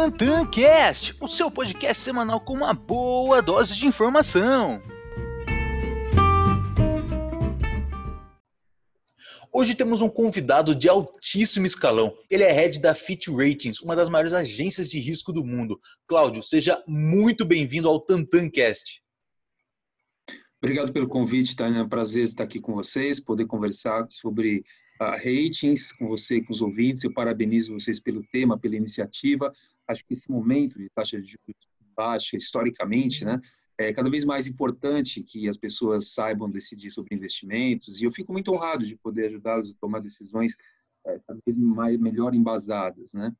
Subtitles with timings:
[0.00, 4.80] TantanCast, o seu podcast semanal com uma boa dose de informação.
[9.52, 12.16] Hoje temos um convidado de altíssimo escalão.
[12.30, 15.78] Ele é head da Fit Ratings, uma das maiores agências de risco do mundo.
[16.06, 19.02] Cláudio, seja muito bem-vindo ao TantanCast.
[20.62, 21.80] Obrigado pelo convite, Tânia.
[21.80, 24.64] É um prazer estar aqui com vocês, poder conversar sobre
[25.00, 27.02] uh, ratings com você e com os ouvintes.
[27.02, 29.50] Eu parabenizo vocês pelo tema, pela iniciativa.
[29.90, 33.38] Acho que esse momento de taxa de juros baixa, historicamente, né,
[33.76, 38.00] é cada vez mais importante que as pessoas saibam decidir sobre investimentos.
[38.00, 40.56] E eu fico muito honrado de poder ajudá-los a tomar decisões
[41.06, 43.32] é, cada vez mais, melhor embasadas, né?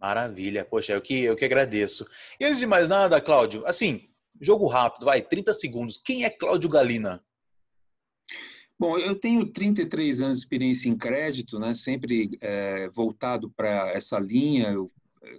[0.00, 2.06] Maravilha, poxa, eu que, eu que agradeço.
[2.40, 5.98] E antes de mais nada, Cláudio, assim, Jogo rápido, vai, 30 segundos.
[5.98, 7.22] Quem é Cláudio Galina?
[8.78, 11.74] Bom, eu tenho 33 anos de experiência em crédito, né?
[11.74, 14.74] sempre é, voltado para essa linha, é,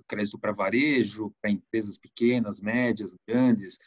[0.08, 3.80] crédito para varejo, para empresas pequenas, médias, grandes,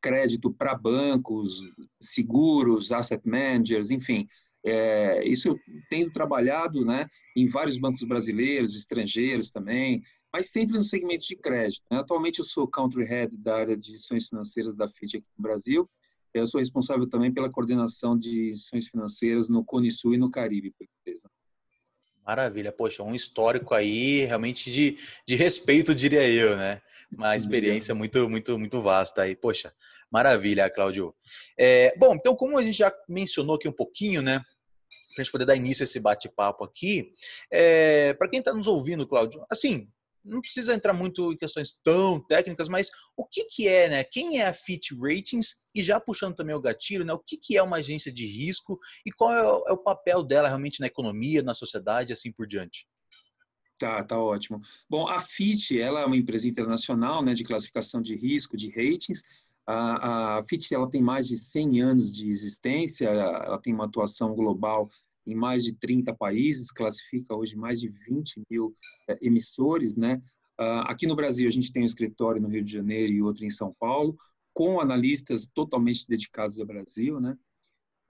[0.00, 1.62] crédito para bancos,
[2.00, 4.26] seguros, asset managers, enfim.
[4.64, 10.82] É, isso eu tenho trabalhado né, em vários bancos brasileiros, estrangeiros também, mas sempre no
[10.82, 11.82] segmento de crédito.
[11.90, 11.98] Né?
[11.98, 15.90] Atualmente eu sou country head da área de instituições financeiras da FIT aqui no Brasil.
[16.32, 20.70] Eu sou responsável também pela coordenação de instituições financeiras no Cone Sul e no Caribe,
[20.70, 21.28] por empresa.
[22.24, 26.80] Maravilha, poxa, um histórico aí realmente de, de respeito, diria eu, né?
[27.10, 29.34] Uma experiência muito, muito, muito vasta aí.
[29.34, 29.74] Poxa,
[30.10, 31.14] maravilha, Cláudio.
[31.58, 34.38] É, bom, então, como a gente já mencionou aqui um pouquinho, né?
[34.38, 37.12] Para a gente poder dar início a esse bate-papo aqui,
[37.50, 39.88] é, para quem está nos ouvindo, Cláudio, assim,
[40.24, 44.04] não precisa entrar muito em questões tão técnicas, mas o que, que é, né?
[44.04, 45.56] Quem é a Fit Ratings?
[45.74, 47.12] E já puxando também o gatilho, né?
[47.12, 50.22] O que, que é uma agência de risco e qual é o, é o papel
[50.22, 52.86] dela realmente na economia, na sociedade, assim por diante?
[53.78, 54.60] Tá, tá ótimo.
[54.88, 59.24] Bom, a FIT, ela é uma empresa internacional, né, de classificação de risco, de ratings.
[59.66, 64.34] A, a FIT, ela tem mais de 100 anos de existência, ela tem uma atuação
[64.34, 64.88] global
[65.26, 68.76] em mais de 30 países, classifica hoje mais de 20 mil
[69.08, 70.20] é, emissores, né?
[70.60, 73.44] Uh, aqui no Brasil, a gente tem um escritório no Rio de Janeiro e outro
[73.44, 74.16] em São Paulo,
[74.52, 77.36] com analistas totalmente dedicados ao Brasil, né?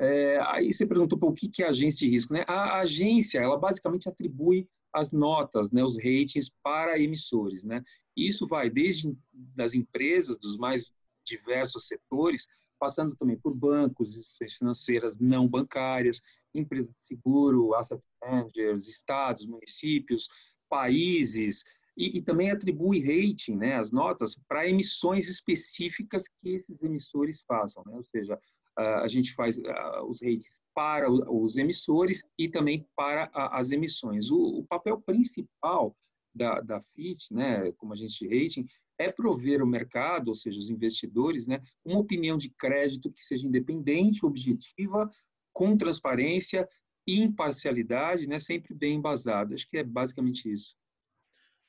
[0.01, 2.45] É, aí você perguntou o que, que é agência de risco, né?
[2.49, 7.83] A agência, ela basicamente atribui as notas, né, os ratings para emissores, né?
[8.17, 10.85] Isso vai desde das empresas, dos mais
[11.25, 12.49] diversos setores,
[12.83, 16.21] passando também por bancos, instituições financeiras não bancárias,
[16.53, 20.29] empresas de seguro, asset managers, estados, municípios,
[20.69, 21.63] países,
[21.97, 27.85] e, e também atribui rating, né, as notas, para emissões específicas que esses emissores façam,
[27.87, 27.95] né?
[27.95, 28.37] ou seja,
[28.77, 29.61] a gente faz
[30.09, 34.29] os ratings para os emissores e também para as emissões.
[34.31, 35.95] O, papel principal
[36.35, 38.67] da, da FIT, né, como agente de rating,
[38.99, 43.47] é prover o mercado, ou seja, os investidores, né, uma opinião de crédito que seja
[43.47, 45.11] independente, objetiva,
[45.53, 46.69] com transparência
[47.07, 49.55] e imparcialidade, né, sempre bem embasada.
[49.55, 50.75] Acho que é basicamente isso.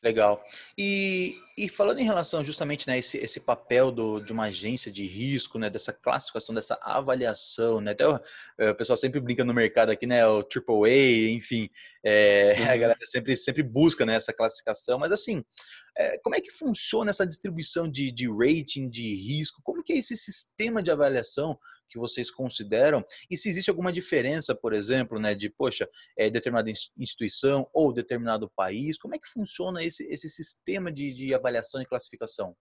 [0.04, 0.44] Legal.
[0.78, 5.06] E, e falando em relação justamente né, esse, esse papel do, de uma agência de
[5.06, 8.20] risco, né, dessa classificação, dessa avaliação, né, até o,
[8.58, 11.70] é, o pessoal sempre brinca no mercado aqui, né, o AAA, enfim,
[12.04, 12.64] é, uhum.
[12.72, 15.44] a galera sempre, sempre busca né, essa classificação, mas assim,
[15.96, 19.62] é, como é que funciona essa distribuição de, de rating, de risco?
[19.64, 23.06] Como que é esse sistema de avaliação que vocês consideram?
[23.30, 25.88] E se existe alguma diferença, por exemplo, né, de, poxa,
[26.18, 28.98] é, determinada instituição ou determinado país?
[28.98, 32.56] Como é que funciona esse, esse sistema de, de avaliação e classificação?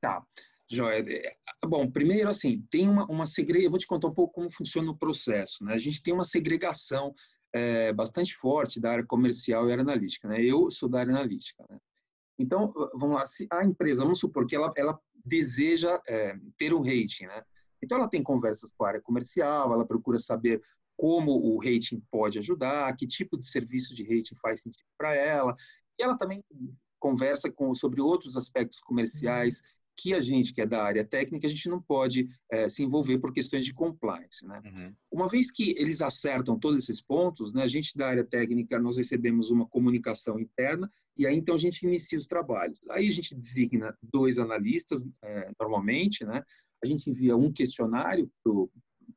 [0.00, 0.22] Tá.
[0.70, 1.04] Joia.
[1.08, 1.36] É,
[1.66, 3.66] bom, primeiro, assim, tem uma, uma segregação.
[3.66, 5.64] Eu vou te contar um pouco como funciona o processo.
[5.64, 5.74] Né?
[5.74, 7.14] A gente tem uma segregação
[7.52, 10.28] é, bastante forte da área comercial e área analítica.
[10.28, 10.42] Né?
[10.42, 11.64] Eu sou da área analítica.
[11.68, 11.78] Né?
[12.38, 16.82] Então, vamos lá, se a empresa, vamos supor que ela, ela deseja é, ter um
[16.82, 17.42] rating, né?
[17.82, 20.60] Então, ela tem conversas com a área comercial, ela procura saber
[20.96, 25.54] como o rating pode ajudar, que tipo de serviço de rating faz sentido para ela,
[25.98, 26.42] e ela também
[27.04, 29.60] conversa com, sobre outros aspectos comerciais
[29.94, 33.18] que a gente, que é da área técnica, a gente não pode é, se envolver
[33.18, 34.44] por questões de compliance.
[34.46, 34.60] Né?
[34.64, 34.94] Uhum.
[35.12, 38.96] Uma vez que eles acertam todos esses pontos, né, a gente da área técnica, nós
[38.96, 42.80] recebemos uma comunicação interna e aí então a gente inicia os trabalhos.
[42.90, 46.42] Aí a gente designa dois analistas, é, normalmente, né?
[46.82, 48.70] a gente envia um questionário pro,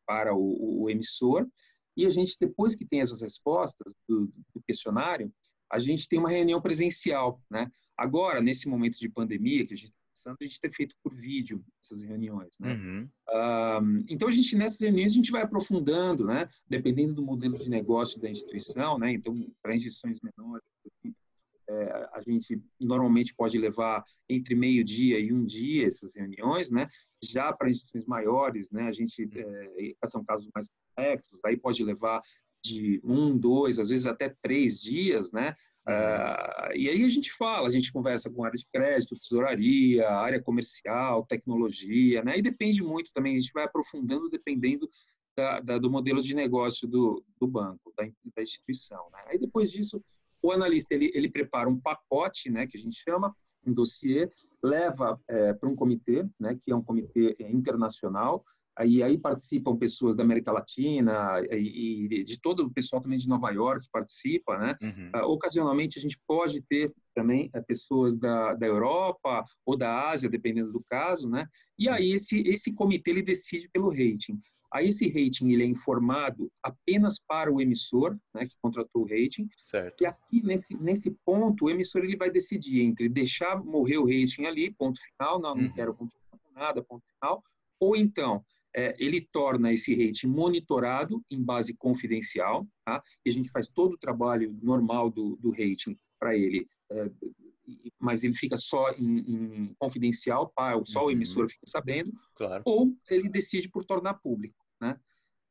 [0.05, 1.47] para o, o, emissor
[1.95, 5.31] e a gente, depois que tem essas respostas do, do questionário,
[5.71, 7.41] a gente tem uma reunião presencial.
[7.49, 7.69] Né?
[7.97, 9.93] Agora, nesse momento de pandemia que a gente
[10.25, 12.73] a gente ter feito por vídeo essas reuniões, né?
[12.73, 13.09] Uhum.
[13.29, 16.49] Um, então a gente nessas reuniões a gente vai aprofundando, né?
[16.67, 19.11] Dependendo do modelo de negócio da instituição, né?
[19.11, 20.63] Então para instituições menores,
[21.69, 26.87] é, a gente normalmente pode levar entre meio-dia e um dia essas reuniões, né?
[27.21, 28.87] Já para instituições maiores, né?
[28.87, 32.21] A gente é, são casos mais complexos, aí pode levar
[32.67, 35.55] de um, dois, às vezes até três dias, né?
[35.87, 40.41] Uh, e aí a gente fala, a gente conversa com área de crédito, tesouraria, área
[40.41, 42.37] comercial, tecnologia, né?
[42.37, 44.89] E depende muito também, a gente vai aprofundando dependendo
[45.37, 48.03] da, da, do modelo de negócio do, do banco, da,
[48.35, 49.07] da instituição.
[49.13, 49.19] Né?
[49.27, 50.03] Aí depois disso,
[50.41, 53.33] o analista ele, ele prepara um pacote, né, que a gente chama,
[53.65, 54.29] um dossiê,
[54.63, 58.43] leva é, para um comitê, né, que é um comitê internacional,
[58.77, 63.49] aí, aí participam pessoas da América Latina e, de todo o pessoal também de Nova
[63.49, 64.77] York participa, né?
[64.81, 65.11] Uhum.
[65.15, 70.29] Uh, ocasionalmente a gente pode ter também uh, pessoas da, da Europa ou da Ásia,
[70.29, 71.47] dependendo do caso, né?
[71.77, 71.89] E Sim.
[71.89, 74.39] aí esse, esse comitê ele decide pelo rating.
[74.71, 79.47] Aí esse rating ele é informado apenas para o emissor, né, que contratou o rating.
[79.63, 80.03] Certo.
[80.03, 84.45] E aqui nesse nesse ponto o emissor ele vai decidir entre deixar morrer o rating
[84.45, 85.73] ali, ponto final, não, não uhum.
[85.73, 87.41] quero continuar com nada, ponto final,
[87.79, 88.43] ou então
[88.77, 93.01] é, ele torna esse rating monitorado em base confidencial, tá?
[93.25, 97.09] E a gente faz todo o trabalho normal do, do rating para ele, é,
[97.99, 100.53] mas ele fica só em, em confidencial,
[100.85, 101.07] só uhum.
[101.07, 102.61] o emissor fica sabendo, claro.
[102.65, 104.95] ou ele decide por tornar público, né?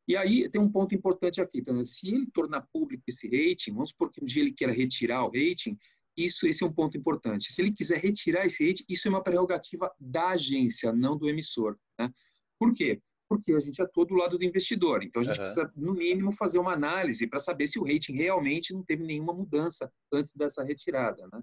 [0.09, 3.91] E aí tem um ponto importante aqui, então, se ele tornar público esse rating, vamos
[3.91, 5.77] supor que um dia ele queira retirar o rating,
[6.17, 7.53] isso esse é um ponto importante.
[7.53, 11.77] Se ele quiser retirar esse rating, isso é uma prerrogativa da agência, não do emissor,
[11.99, 12.09] né?
[12.57, 13.03] Por quê?
[13.29, 15.03] Porque a gente atua do lado do investidor.
[15.03, 15.43] Então, a gente uhum.
[15.43, 19.33] precisa, no mínimo, fazer uma análise para saber se o rating realmente não teve nenhuma
[19.33, 21.29] mudança antes dessa retirada.
[21.33, 21.43] Né?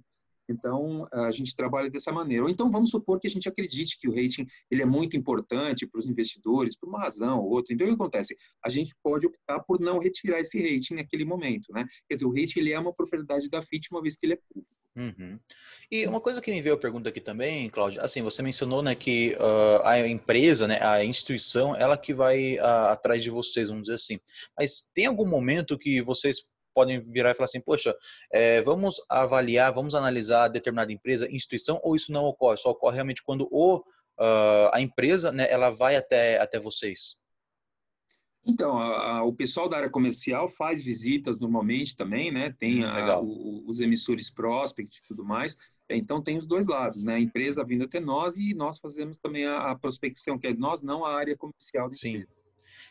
[0.50, 2.44] Então, a gente trabalha dessa maneira.
[2.44, 5.88] Ou então, vamos supor que a gente acredite que o rating ele é muito importante
[5.88, 7.74] para os investidores, por uma razão ou outra.
[7.74, 8.38] Então, o que acontece?
[8.64, 11.72] A gente pode optar por não retirar esse rating naquele momento.
[11.72, 11.86] Né?
[12.08, 14.40] Quer dizer, o rating ele é uma propriedade da FIT, uma vez que ele é
[14.50, 14.83] público.
[14.96, 15.40] Uhum.
[15.92, 18.94] E uma coisa que me veio a pergunta aqui também, Cláudio, assim, você mencionou, né,
[18.94, 23.84] que uh, a empresa, né, a instituição, ela que vai uh, atrás de vocês, vamos
[23.84, 24.20] dizer assim.
[24.58, 26.38] Mas tem algum momento que vocês
[26.76, 27.96] podem virar e falar assim, poxa,
[28.32, 32.58] é, vamos avaliar, vamos analisar determinada empresa, instituição, ou isso não ocorre?
[32.58, 37.23] Só ocorre realmente quando o, uh, a empresa, né, ela vai até, até vocês?
[38.46, 42.54] Então, a, a, o pessoal da área comercial faz visitas normalmente também, né?
[42.60, 45.58] Tem hum, a, o, os emissores prospect e tudo mais.
[45.90, 47.16] Então, tem os dois lados, né?
[47.16, 51.06] A empresa vindo até nós e nós fazemos também a, prospecção, que é nós, não
[51.06, 51.90] a área comercial.
[51.94, 52.10] Sim.
[52.18, 52.43] Empresa.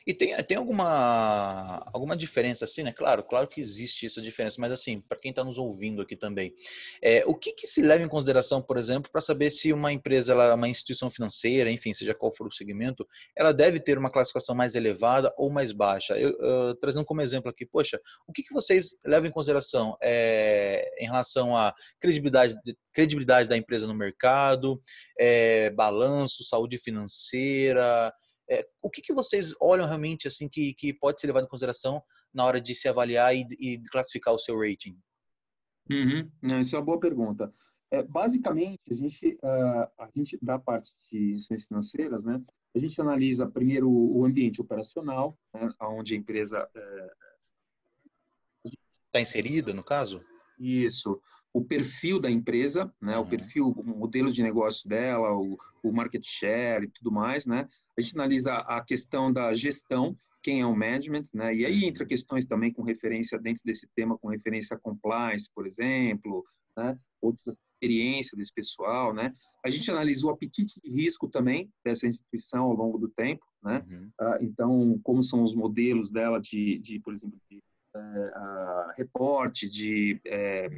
[0.06, 2.92] E tem, tem alguma, alguma diferença assim, né?
[2.92, 6.54] Claro, claro que existe essa diferença, mas assim, para quem está nos ouvindo aqui também,
[7.00, 10.32] é, o que, que se leva em consideração, por exemplo, para saber se uma empresa,
[10.32, 13.06] ela, uma instituição financeira, enfim, seja qual for o segmento,
[13.36, 16.18] ela deve ter uma classificação mais elevada ou mais baixa?
[16.18, 20.90] Eu, eu trazendo como exemplo aqui, poxa, o que, que vocês levam em consideração é,
[20.98, 22.54] em relação à credibilidade,
[22.92, 24.80] credibilidade da empresa no mercado,
[25.18, 28.12] é, balanço, saúde financeira,
[28.50, 32.02] é, o que, que vocês olham realmente assim que, que pode ser levado em consideração
[32.32, 34.98] na hora de se avaliar e, e classificar o seu rating?
[35.90, 36.30] Uhum.
[36.60, 37.52] Isso é uma boa pergunta.
[37.90, 42.42] É, basicamente, a gente, uh, a gente, da parte de instituições financeiras, né,
[42.74, 46.66] a gente analisa primeiro o ambiente operacional, né, onde a empresa
[48.64, 50.24] está é, inserida, no caso?
[50.58, 51.20] Isso
[51.52, 53.24] o perfil da empresa, né, uhum.
[53.24, 57.68] o perfil, o modelo de negócio dela, o, o market share e tudo mais, né?
[57.96, 61.54] A gente analisa a questão da gestão, quem é o management, né?
[61.54, 65.66] E aí entra questões também com referência dentro desse tema, com referência a compliance, por
[65.66, 66.42] exemplo,
[66.76, 66.98] né?
[67.20, 69.32] Outras experiência desse pessoal, né?
[69.64, 73.84] A gente analisa o apetite de risco também dessa instituição ao longo do tempo, né?
[73.88, 74.10] Uhum.
[74.20, 77.58] Uh, então, como são os modelos dela de, de por exemplo, de
[77.96, 80.68] uh, reporte, de é,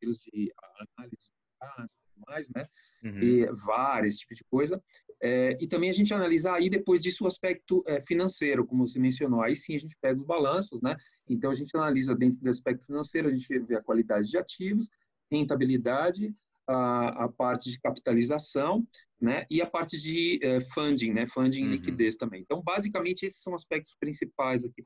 [0.00, 0.52] modelos de
[0.96, 1.90] análise de
[2.26, 2.64] mais, né?
[3.02, 3.18] Uhum.
[3.18, 4.82] E VAR, esse tipo de coisa.
[5.22, 8.98] É, e também a gente analisa aí depois disso o aspecto é, financeiro, como você
[8.98, 9.42] mencionou.
[9.42, 10.96] Aí sim a gente pega os balanços, né?
[11.28, 14.88] Então a gente analisa dentro do aspecto financeiro, a gente vê a qualidade de ativos,
[15.32, 16.34] rentabilidade,
[16.68, 18.86] a, a parte de capitalização,
[19.20, 19.46] né?
[19.50, 21.26] E a parte de é, funding, né?
[21.26, 21.68] Funding uhum.
[21.68, 22.42] e liquidez também.
[22.42, 24.82] Então, basicamente, esses são aspectos principais aqui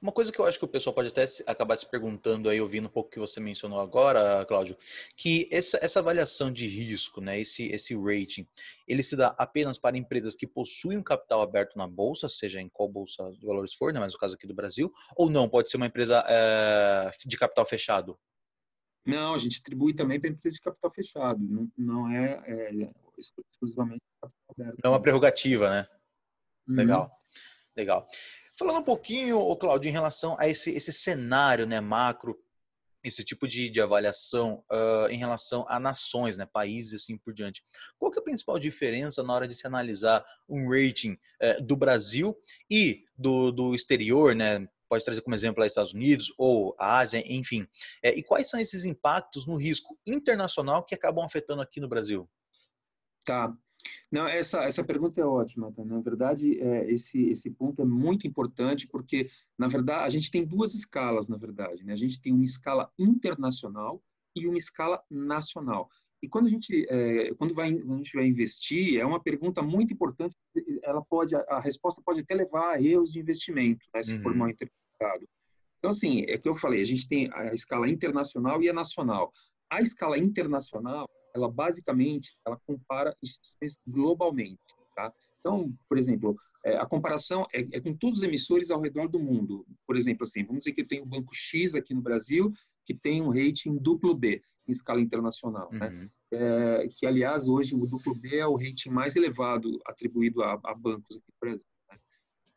[0.00, 2.86] uma coisa que eu acho que o pessoal pode até acabar se perguntando aí, ouvindo
[2.86, 4.76] um pouco o que você mencionou agora, Cláudio,
[5.16, 8.46] que essa, essa avaliação de risco, né, esse, esse rating,
[8.86, 12.68] ele se dá apenas para empresas que possuem um capital aberto na bolsa, seja em
[12.68, 15.70] qual bolsa de valores for, né, mas no caso aqui do Brasil, ou não, pode
[15.70, 18.18] ser uma empresa é, de capital fechado?
[19.04, 24.00] Não, a gente distribui também para empresas de capital fechado, não, não é, é exclusivamente
[24.20, 24.78] capital aberto.
[24.82, 25.88] Não é uma prerrogativa, né?
[26.68, 26.76] Uhum.
[26.76, 27.14] Legal,
[27.76, 28.06] legal.
[28.62, 32.38] Falando um pouquinho, Claudio, em relação a esse, esse cenário né, macro
[33.02, 37.60] esse tipo de, de avaliação uh, em relação a nações, né, países assim por diante.
[37.98, 41.74] Qual que é a principal diferença na hora de se analisar um rating uh, do
[41.74, 42.38] Brasil
[42.70, 44.64] e do, do exterior, né?
[44.88, 47.66] Pode trazer como exemplo os Estados Unidos ou a Ásia, enfim.
[48.00, 52.30] É, e quais são esses impactos no risco internacional que acabam afetando aqui no Brasil?
[53.24, 53.52] Tá.
[54.10, 55.84] Não, essa, essa pergunta é ótima, tá?
[55.84, 59.26] Na verdade, é, esse, esse ponto é muito importante porque,
[59.58, 61.92] na verdade, a gente tem duas escalas, na verdade, né?
[61.92, 64.02] A gente tem uma escala internacional
[64.36, 65.88] e uma escala nacional.
[66.22, 69.92] E quando a gente, é, quando vai, a gente vai investir, é uma pergunta muito
[69.92, 70.36] importante.
[70.84, 74.22] Ela pode, a resposta pode até levar a erros de investimento, né, se uhum.
[74.22, 75.26] for mal interpretado.
[75.78, 79.32] Então, assim, é que eu falei, a gente tem a escala internacional e a nacional.
[79.68, 84.60] A escala internacional, ela basicamente ela compara instituições globalmente,
[84.94, 85.12] tá?
[85.40, 89.18] Então, por exemplo, é, a comparação é, é, com todos os emissores ao redor do
[89.18, 89.66] mundo.
[89.86, 92.52] Por exemplo, assim, vamos dizer que tenho o Banco X aqui no Brasil,
[92.84, 95.88] que tem um rating duplo B em escala internacional, né?
[95.88, 95.98] uhum.
[95.98, 96.10] né?
[96.34, 100.74] É, que, aliás, hoje o duplo B é o rating mais elevado atribuído a, a
[100.74, 101.66] bancos aqui no Brasil.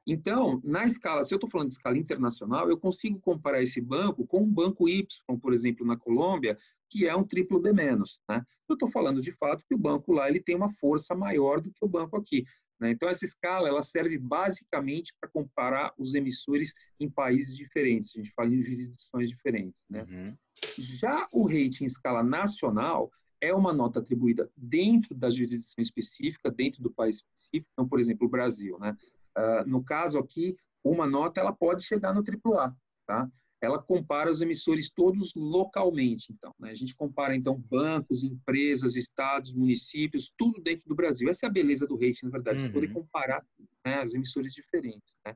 [0.08, 4.26] Então, na escala, se eu estou falando de escala internacional, eu consigo comparar esse banco
[4.28, 5.06] com um banco Y,
[5.42, 6.56] por exemplo, na Colômbia,
[6.90, 8.20] que é um triplo B menos.
[8.30, 8.44] Né?
[8.70, 11.72] Eu estou falando de fato que o banco lá ele tem uma força maior do
[11.72, 12.46] que o banco aqui.
[12.80, 12.92] Né?
[12.92, 18.12] Então, essa escala ela serve basicamente para comparar os emissores em países diferentes.
[18.16, 19.86] A gente fala em jurisdições diferentes.
[19.90, 20.04] Né?
[20.04, 20.38] Uhum.
[20.78, 26.82] Já o rating em escala nacional é uma nota atribuída dentro da jurisdição específica, dentro
[26.82, 27.72] do país específico.
[27.74, 28.78] Então, por exemplo, o Brasil.
[28.80, 28.96] Né?
[29.38, 32.76] Uh, no caso aqui, uma nota ela pode chegar no AAA,
[33.06, 33.30] tá?
[33.62, 36.54] Ela compara os emissores todos localmente, então.
[36.60, 36.70] Né?
[36.70, 41.30] A gente compara, então, bancos, empresas, estados, municípios, tudo dentro do Brasil.
[41.30, 42.66] Essa é a beleza do rating, na verdade, uhum.
[42.66, 43.44] você poder comparar
[43.84, 45.36] né, os emissores diferentes, né?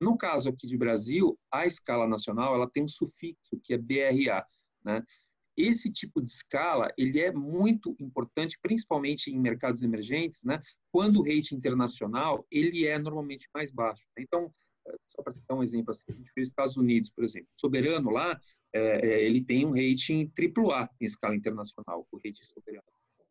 [0.00, 4.44] No caso aqui de Brasil, a escala nacional, ela tem um sufixo, que é BRA,
[4.84, 5.02] né?
[5.56, 10.60] Esse tipo de escala ele é muito importante, principalmente em mercados emergentes, né?
[10.92, 14.04] Quando o rating internacional ele é normalmente mais baixo.
[14.18, 14.52] Então,
[14.86, 18.10] eh, só para dar um exemplo assim, a gente vê Estados Unidos, por exemplo, soberano
[18.10, 18.38] lá,
[18.72, 22.82] é, ele tem um rating AAA em escala internacional, o rating soberano.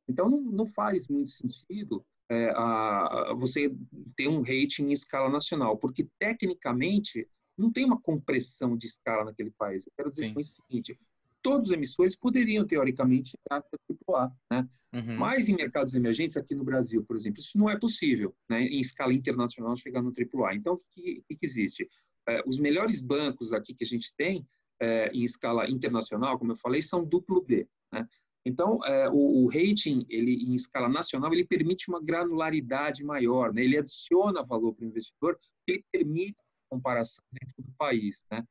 [0.07, 3.69] Então, não, não faz muito sentido é, a, a você
[4.15, 7.27] ter um rating em escala nacional, porque tecnicamente
[7.57, 9.85] não tem uma compressão de escala naquele país.
[9.85, 10.33] Eu quero dizer Sim.
[10.33, 10.99] com isso o seguinte:
[11.43, 14.69] todos os emissores poderiam, teoricamente, chegar a AAA, né?
[14.93, 15.17] Uhum.
[15.17, 18.63] Mas em mercados emergentes, aqui no Brasil, por exemplo, isso não é possível, né?
[18.63, 20.55] Em escala internacional, chegar no AAA.
[20.55, 21.87] Então, o que, que, que existe?
[22.27, 24.47] É, os melhores bancos aqui que a gente tem,
[24.81, 28.07] é, em escala internacional, como eu falei, são duplo B, né?
[28.45, 33.63] Então, é, o, o, rating, ele em escala nacional, ele permite uma granularidade maior, né?
[33.63, 36.37] Ele adiciona valor para o investidor, ele permite
[36.69, 38.43] comparação dentro do país, né?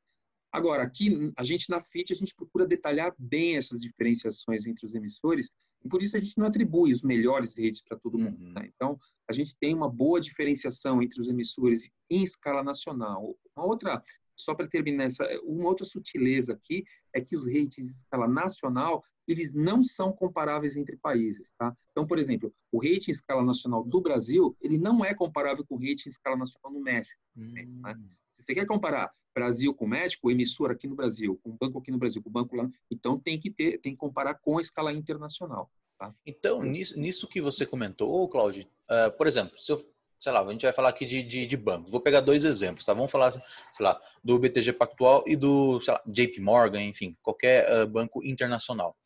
[0.52, 4.94] Agora, aqui, a gente na FIT, a gente procura detalhar bem essas diferenciações entre os
[4.94, 5.50] emissores,
[5.82, 8.38] e por isso a gente não atribui os melhores rates para todo mundo.
[8.44, 8.52] Uhum.
[8.52, 8.70] Né?
[8.74, 13.34] Então, a gente tem uma boa diferenciação entre os emissores em escala nacional.
[13.56, 14.02] Uma outra,
[14.36, 19.02] só para terminar essa, uma outra sutileza aqui é que os rates em escala nacional,
[19.26, 21.74] eles não são comparáveis entre países, tá?
[21.92, 25.76] Então, por exemplo, o rating em escala nacional do Brasil, ele não é comparável com
[25.76, 27.20] o rating em escala nacional no México.
[27.34, 27.64] Né?
[27.64, 27.80] Hum.
[27.82, 27.98] Né?
[28.44, 31.98] Você quer comparar Brasil com México, o emissor aqui no Brasil, com banco aqui no
[31.98, 35.70] Brasil, com banco lá, então tem que ter, tem que comparar com a escala internacional.
[35.98, 36.14] Tá?
[36.26, 39.82] Então, nisso, nisso que você comentou, Claudio, uh, por exemplo, se eu,
[40.18, 42.84] sei lá, a gente vai falar aqui de, de, de bancos, vou pegar dois exemplos,
[42.84, 42.92] tá?
[42.92, 43.42] Vamos falar, sei
[43.80, 48.96] lá, do BTG Pactual e do, sei lá, JP Morgan, enfim, qualquer uh, banco internacional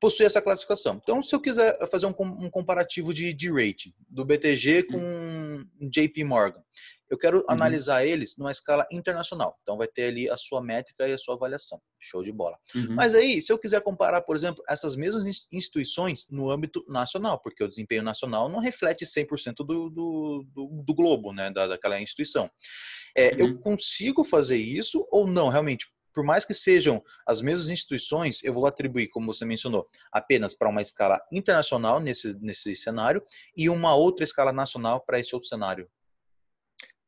[0.00, 0.98] possui essa classificação.
[1.02, 5.66] Então, se eu quiser fazer um, um comparativo de, de rating do BTG com uhum.
[5.80, 6.62] JP Morgan,
[7.10, 7.44] eu quero uhum.
[7.48, 9.58] analisar eles numa escala internacional.
[9.62, 11.80] Então, vai ter ali a sua métrica e a sua avaliação.
[11.98, 12.56] Show de bola.
[12.74, 12.94] Uhum.
[12.94, 17.62] Mas aí, se eu quiser comparar, por exemplo, essas mesmas instituições no âmbito nacional, porque
[17.62, 22.50] o desempenho nacional não reflete 100% do, do, do, do globo, né, da, daquela instituição.
[23.14, 23.38] É, uhum.
[23.38, 25.48] Eu consigo fazer isso ou não?
[25.48, 30.54] Realmente, por mais que sejam as mesmas instituições, eu vou atribuir, como você mencionou, apenas
[30.54, 33.22] para uma escala internacional nesse, nesse cenário
[33.56, 35.88] e uma outra escala nacional para esse outro cenário.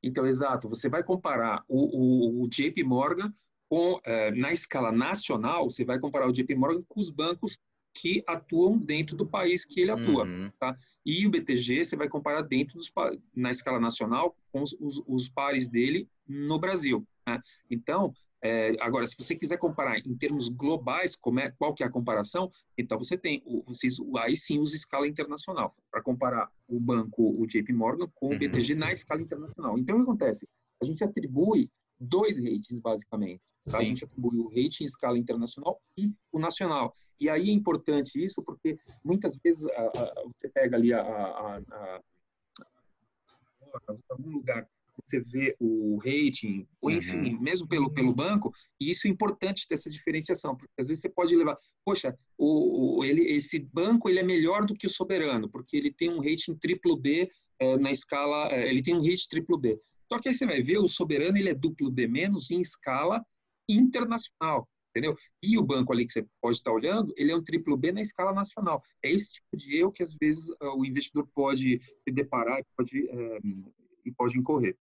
[0.02, 0.68] Então, exato.
[0.68, 3.32] Você vai comparar o, o, o JP Morgan
[3.68, 7.56] com, eh, na escala nacional, você vai comparar o JP Morgan com os bancos
[7.94, 10.25] que atuam dentro do país que ele atua.
[10.25, 10.50] Uhum.
[10.59, 10.75] Tá?
[11.04, 12.90] E o BTG você vai comparar dentro dos,
[13.35, 17.06] na escala nacional com os, os, os pares dele no Brasil.
[17.26, 17.40] Né?
[17.71, 18.12] Então,
[18.44, 21.90] é, agora, se você quiser comparar em termos globais, como é, qual que é a
[21.90, 22.50] comparação?
[22.76, 27.72] Então, você tem, vocês, aí sim usa escala internacional, para comparar o banco, o JP
[27.72, 28.80] Morgan, com o BTG uhum.
[28.80, 29.78] na escala internacional.
[29.78, 30.49] Então, o que acontece?
[30.82, 31.70] A gente atribui
[32.00, 33.40] dois ratings, basicamente.
[33.70, 33.78] Tá?
[33.78, 36.92] A gente atribui o rating em escala internacional e o nacional.
[37.20, 42.00] E aí é importante isso porque muitas vezes a, a, você pega ali a, a,
[44.11, 44.66] algum lugar
[45.02, 47.40] você vê o rating, ou enfim, uhum.
[47.40, 51.08] mesmo pelo, pelo banco, e isso é importante ter essa diferenciação, porque às vezes você
[51.08, 55.49] pode levar, poxa, o, o ele, esse banco ele é melhor do que o soberano,
[55.49, 59.28] porque ele tem um rating triplo B é, na escala, é, ele tem um rating
[59.28, 59.78] triplo B.
[60.12, 63.25] Só que aí você vai ver, o soberano ele é duplo B menos em escala
[63.68, 65.16] internacional, entendeu?
[65.42, 68.00] E o banco ali que você pode estar olhando, ele é um triplo B na
[68.02, 68.82] escala nacional.
[69.02, 73.38] É esse tipo de erro que às vezes o investidor pode se deparar pode, é,
[74.04, 74.76] e pode incorrer.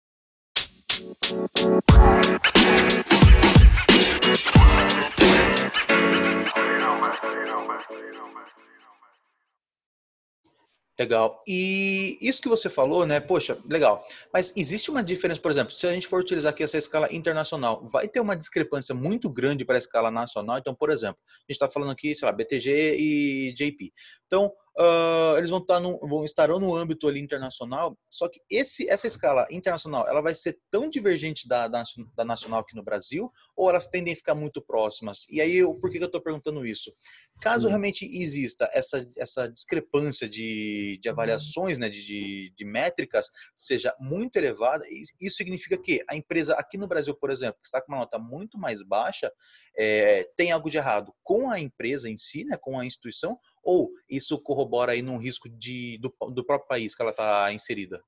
[11.02, 11.42] Legal.
[11.48, 13.20] E isso que você falou, né?
[13.20, 14.04] Poxa, legal.
[14.32, 17.90] Mas existe uma diferença, por exemplo, se a gente for utilizar aqui essa escala internacional,
[17.90, 20.60] vai ter uma discrepância muito grande para a escala nacional.
[20.60, 23.92] Então, por exemplo, a gente está falando aqui, sei lá, BTG e JP.
[24.28, 28.40] Então, uh, eles vão, estar tá no, vão estarão no âmbito ali internacional, só que
[28.50, 31.84] esse, essa escala internacional, ela vai ser tão divergente da, da,
[32.16, 35.28] da nacional aqui no Brasil, ou elas tendem a ficar muito próximas?
[35.30, 36.94] E aí, eu, por que, que eu estou perguntando isso?
[37.42, 37.70] Caso hum.
[37.70, 44.36] realmente exista essa, essa discrepância de, de avaliações, né, de, de, de métricas, seja muito
[44.38, 44.86] elevada,
[45.20, 48.18] isso significa que a empresa aqui no Brasil, por exemplo, que está com uma nota
[48.18, 49.32] muito mais baixa,
[49.78, 53.92] é, tem algo de errado com a empresa em si, né, com a instituição, ou
[54.10, 58.04] isso corrobora aí num risco de, do, do próprio país que ela está inserida?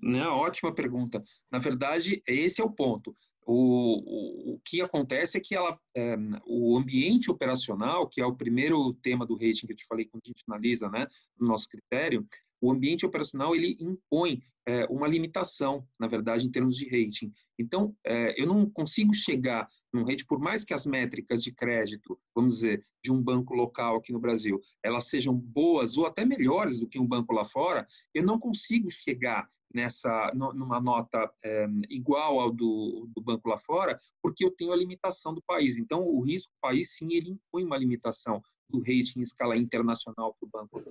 [0.00, 1.20] Não, ótima pergunta.
[1.50, 3.14] Na verdade, esse é o ponto.
[3.44, 8.36] O, o, o que acontece é que ela, é, o ambiente operacional, que é o
[8.36, 11.06] primeiro tema do rating que eu te falei quando a gente analisa né,
[11.38, 12.26] no nosso critério,
[12.62, 17.28] o ambiente operacional ele impõe é, uma limitação, na verdade, em termos de rating.
[17.58, 22.16] Então, é, eu não consigo chegar num rating, por mais que as métricas de crédito,
[22.32, 26.78] vamos dizer, de um banco local aqui no Brasil, elas sejam boas ou até melhores
[26.78, 32.38] do que um banco lá fora, eu não consigo chegar nessa numa nota é, igual
[32.38, 35.78] ao do, do banco lá fora, porque eu tenho a limitação do país.
[35.78, 40.46] Então, o risco país, sim, ele impõe uma limitação do rating em escala internacional para
[40.46, 40.82] o banco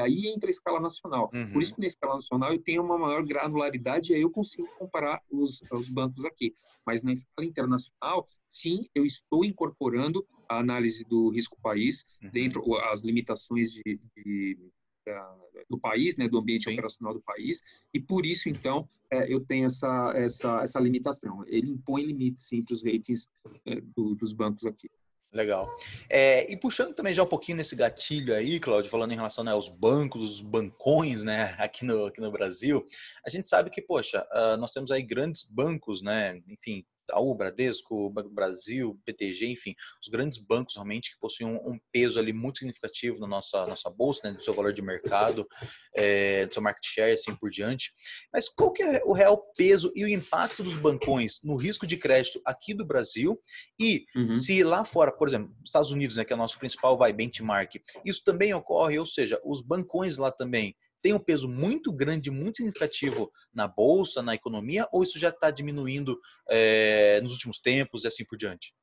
[0.00, 1.30] Aí entra a escala nacional.
[1.32, 1.52] Uhum.
[1.52, 4.68] Por isso que na escala nacional eu tenho uma maior granularidade e aí eu consigo
[4.78, 6.54] comparar os, os bancos aqui.
[6.86, 12.30] Mas na escala internacional, sim, eu estou incorporando a análise do risco país uhum.
[12.30, 14.58] dentro as limitações de, de
[15.68, 16.72] do país, né, do ambiente Sim.
[16.72, 21.44] operacional do país, e por isso, então, é, eu tenho essa, essa, essa limitação.
[21.46, 23.28] Ele impõe limites, sim, para os ratings
[23.64, 24.90] é, do, dos bancos aqui.
[25.30, 25.74] Legal.
[26.08, 29.52] É, e puxando também já um pouquinho nesse gatilho aí, Claudio, falando em relação né,
[29.52, 32.84] aos bancos, os bancões, né, aqui no, aqui no Brasil,
[33.26, 38.10] a gente sabe que, poxa, uh, nós temos aí grandes bancos, né, enfim, Itaú, Bradesco,
[38.10, 42.58] Banco Brasil, BTG, enfim, os grandes bancos realmente que possuem um, um peso ali muito
[42.58, 45.46] significativo na nossa, nossa bolsa, né, do seu valor de mercado,
[45.94, 47.90] é, do seu market share, assim por diante.
[48.32, 51.96] Mas qual que é o real peso e o impacto dos bancões no risco de
[51.96, 53.40] crédito aqui do Brasil
[53.80, 54.32] e uhum.
[54.32, 57.76] se lá fora, por exemplo, Estados Unidos, né, que é o nosso principal vai benchmark,
[58.04, 62.58] isso também ocorre, ou seja, os bancões lá também tem um peso muito grande, muito
[62.58, 68.08] significativo na bolsa, na economia, ou isso já está diminuindo é, nos últimos tempos e
[68.08, 68.74] assim por diante?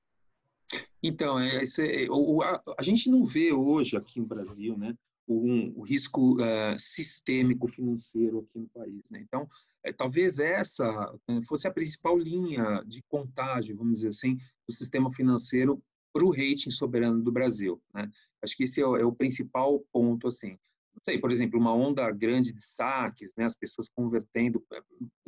[1.01, 4.95] Então, é, é, o, a, a, gente não vê hoje aqui no Brasil, né,
[5.27, 9.19] o, risco uh, sistêmico financeiro aqui no país, né?
[9.21, 9.47] Então,
[9.83, 10.85] é, talvez essa
[11.27, 15.81] né, fosse a principal linha de contágio, vamos dizer assim, do sistema financeiro
[16.13, 18.09] para o rating soberano do Brasil, né?
[18.41, 20.57] Acho que esse é o, é o principal ponto, assim
[20.95, 24.81] não sei, por exemplo, uma onda grande de saques, né, as pessoas convertendo, eh,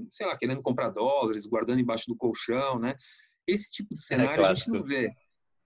[0.09, 2.95] sei lá, querendo comprar dólares, guardando embaixo do colchão, né?
[3.45, 5.11] Esse tipo de é cenário é a gente não vê.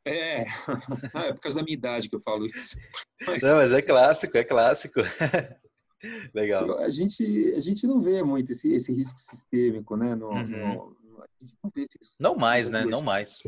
[0.03, 0.45] É,
[1.13, 2.77] ah, é por causa da minha idade que eu falo isso.
[3.27, 4.99] Mas, não, mas é clássico, é clássico.
[6.33, 6.79] Legal.
[6.79, 10.15] A gente, a gente não vê muito esse, esse risco sistêmico, né?
[10.15, 10.47] No, uhum.
[10.47, 12.83] no, a gente não vê esse risco Não mais, né?
[12.83, 13.43] Não mais.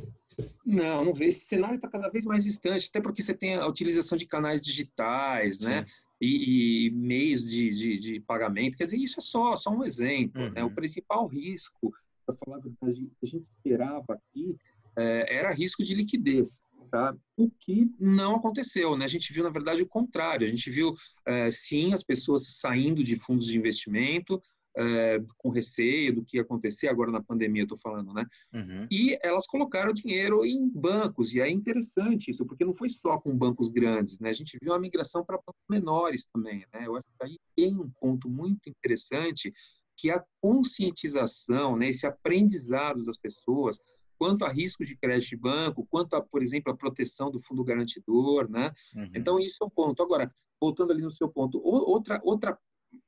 [0.63, 1.25] Não, não vê.
[1.25, 4.63] Esse cenário está cada vez mais distante, até porque você tem a utilização de canais
[4.63, 5.73] digitais, né?
[5.73, 5.79] Sim.
[5.79, 5.85] né?
[6.23, 8.77] E, e meios de, de, de, pagamento.
[8.77, 10.41] Quer dizer, isso é só, só um exemplo.
[10.41, 10.51] Uhum.
[10.51, 10.63] Né?
[10.63, 10.75] O uhum.
[10.75, 11.93] principal risco,
[12.25, 14.57] para falar a verdade, que a gente esperava aqui
[14.95, 16.61] é, era risco de liquidez.
[16.89, 17.15] Tá?
[17.35, 19.05] O que não aconteceu, né?
[19.05, 20.45] A gente viu, na verdade, o contrário.
[20.45, 20.93] A gente viu,
[21.25, 24.41] é, sim, as pessoas saindo de fundos de investimento,
[24.75, 28.25] é, com receio do que ia acontecer agora na pandemia, estou falando, né?
[28.53, 28.87] Uhum.
[28.91, 33.35] E elas colocaram dinheiro em bancos, e é interessante isso, porque não foi só com
[33.37, 34.29] bancos grandes, né?
[34.29, 36.85] A gente viu uma migração para bancos menores também, né?
[36.85, 39.53] Eu acho que aí tem um ponto muito interessante
[39.95, 43.79] que a conscientização, né, esse aprendizado das pessoas
[44.17, 47.63] quanto a risco de crédito de banco, quanto a, por exemplo, a proteção do fundo
[47.63, 48.71] garantidor, né?
[48.95, 49.11] Uhum.
[49.13, 50.01] Então isso é um ponto.
[50.01, 50.27] Agora,
[50.61, 52.57] voltando ali no seu ponto, outra outra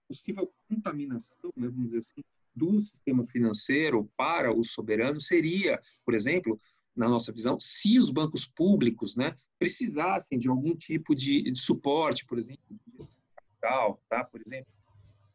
[0.07, 2.23] possível contaminação, né, vamos dizer assim,
[2.55, 6.59] do sistema financeiro para o soberano seria, por exemplo,
[6.95, 12.25] na nossa visão, se os bancos públicos, né, precisassem de algum tipo de, de suporte,
[12.25, 14.23] por exemplo, de capital, tá?
[14.23, 14.73] Por exemplo,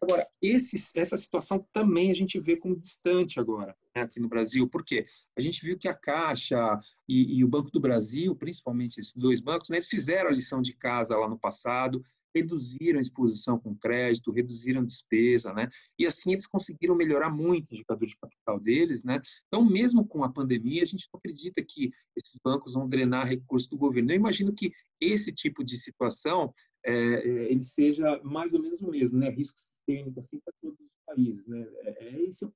[0.02, 4.66] Agora, esse, essa situação também a gente vê como distante agora, né, aqui no Brasil.
[4.66, 5.04] Por quê?
[5.37, 9.40] A gente viu que a Caixa e, e o Banco do Brasil, principalmente esses dois
[9.40, 12.02] bancos, né, fizeram a lição de casa lá no passado,
[12.34, 15.68] reduziram a exposição com crédito, reduziram a despesa, né?
[15.98, 19.20] E assim eles conseguiram melhorar muito o indicador de capital deles, né?
[19.46, 23.68] Então, mesmo com a pandemia, a gente não acredita que esses bancos vão drenar recursos
[23.68, 24.10] do governo.
[24.10, 26.52] Eu imagino que esse tipo de situação
[26.84, 29.30] é, é, ele seja mais ou menos o mesmo, né?
[29.30, 31.66] Risco sistêmico assim para todos os países, né?
[31.84, 32.46] É, esse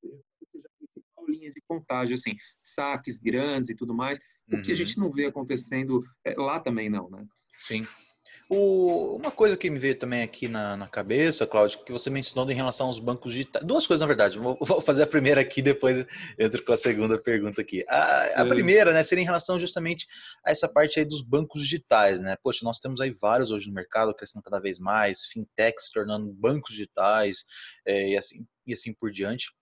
[0.50, 4.72] seja a principal linha de contágio, assim, saques grandes e tudo mais, o que a
[4.72, 4.74] uhum.
[4.74, 7.26] gente não vê acontecendo é, lá também não, né?
[7.56, 7.87] Sim.
[8.48, 12.50] O, uma coisa que me veio também aqui na, na cabeça, Cláudio, que você mencionou
[12.50, 13.64] em relação aos bancos digitais.
[13.66, 14.38] Duas coisas, na verdade.
[14.38, 16.07] Vou, vou, fazer a primeira aqui, depois
[16.38, 17.85] entro com a segunda pergunta aqui.
[17.88, 20.07] A, a primeira, né, seria em relação justamente
[20.44, 22.37] a essa parte aí dos bancos digitais, né?
[22.42, 26.30] Poxa, nós temos aí vários hoje no mercado, crescendo cada vez mais, fintechs se tornando
[26.33, 27.44] bancos digitais
[27.87, 29.52] é, e, assim, e assim por diante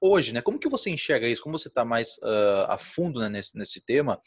[0.00, 0.40] hoje, né?
[0.40, 1.42] Como que você enxerga isso?
[1.42, 4.20] Como você está mais uh, a fundo né, nesse, nesse tema?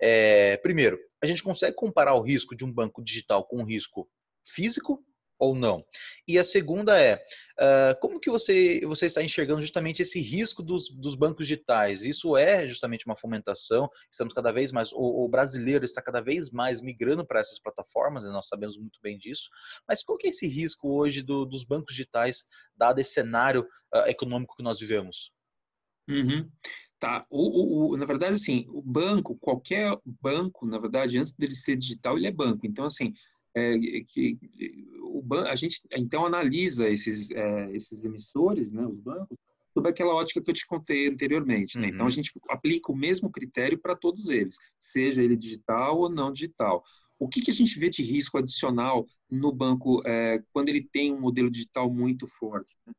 [0.00, 4.08] É, primeiro, a gente consegue comparar o risco de um banco digital com um risco
[4.44, 5.04] físico
[5.38, 5.84] ou não?
[6.26, 7.16] E a segunda é,
[7.58, 12.04] uh, como que você, você está enxergando justamente esse risco dos, dos bancos digitais?
[12.04, 16.50] Isso é justamente uma fomentação, estamos cada vez mais, o, o brasileiro está cada vez
[16.50, 19.50] mais migrando para essas plataformas, nós sabemos muito bem disso,
[19.88, 22.44] mas qual que é esse risco hoje do, dos bancos digitais,
[22.76, 25.32] dado esse cenário uh, econômico que nós vivemos?
[26.08, 26.50] Uhum.
[27.04, 27.26] Tá.
[27.28, 31.76] O, o, o, na verdade, assim, o banco, qualquer banco, na verdade, antes dele ser
[31.76, 32.66] digital, ele é banco.
[32.66, 33.12] Então, assim,
[33.54, 34.38] é, que
[35.02, 39.36] o ban a gente então analisa esses é, esses emissores, né, os bancos,
[39.72, 41.78] sob aquela ótica que eu te contei anteriormente.
[41.78, 41.88] Né?
[41.88, 41.94] Uhum.
[41.94, 46.32] Então a gente aplica o mesmo critério para todos eles, seja ele digital ou não
[46.32, 46.82] digital.
[47.18, 51.12] O que, que a gente vê de risco adicional no banco é, quando ele tem
[51.12, 52.76] um modelo digital muito forte?
[52.86, 52.92] Né?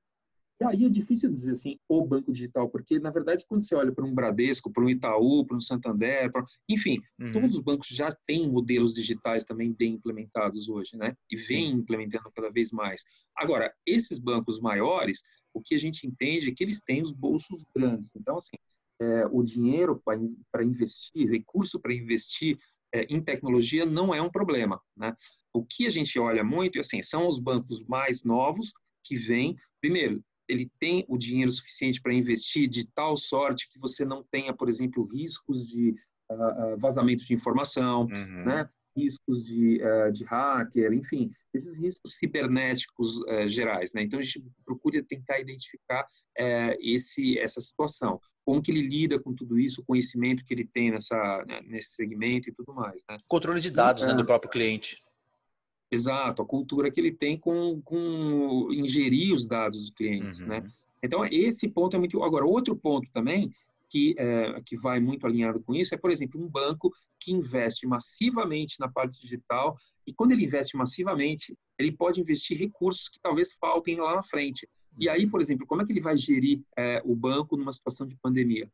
[0.62, 3.92] E aí é difícil dizer assim, o banco digital, porque na verdade quando você olha
[3.92, 6.46] para um Bradesco, para um Itaú, para um Santander, pra...
[6.70, 7.32] enfim, uhum.
[7.34, 11.16] todos os bancos já têm modelos digitais também bem implementados hoje, né?
[11.30, 13.04] E vêm implementando cada vez mais.
[13.36, 15.22] Agora, esses bancos maiores,
[15.54, 18.16] o que a gente entende é que eles têm os bolsos grandes.
[18.16, 18.56] Então, assim,
[19.02, 22.58] é, o dinheiro para investir, recurso para investir
[22.94, 25.14] é, em tecnologia não é um problema, né?
[25.54, 28.72] O que a gente olha muito, assim, são os bancos mais novos
[29.04, 34.06] que vêm, primeiro, ele tem o dinheiro suficiente para investir de tal sorte que você
[34.06, 35.96] não tenha, por exemplo, riscos de
[36.32, 38.46] uh, vazamento de informação, uhum.
[38.46, 38.70] né?
[38.96, 43.92] riscos de, uh, de hacker, enfim, esses riscos cibernéticos uh, gerais.
[43.94, 44.04] Né?
[44.04, 48.20] Então, a gente procura tentar identificar uh, esse, essa situação.
[48.46, 51.96] Como que ele lida com tudo isso, o conhecimento que ele tem nessa, né, nesse
[51.96, 53.02] segmento e tudo mais.
[53.10, 53.18] Né?
[53.28, 55.04] Controle de dados né, do próprio cliente.
[55.96, 60.58] Exato, a cultura que ele tem com, com ingerir os dados dos clientes, né?
[60.58, 60.64] uhum.
[60.64, 60.70] né?
[61.04, 62.24] Então, esse ponto é muito...
[62.24, 63.52] Agora, outro ponto também
[63.90, 67.88] que, é, que vai muito alinhado com isso é, por exemplo, um banco que investe
[67.88, 73.54] massivamente na parte digital e quando ele investe massivamente, ele pode investir recursos que talvez
[73.54, 74.68] faltem lá na frente.
[74.98, 78.08] E aí, por exemplo, como é que ele vai gerir é, o banco numa situação
[78.08, 78.70] de pandemia?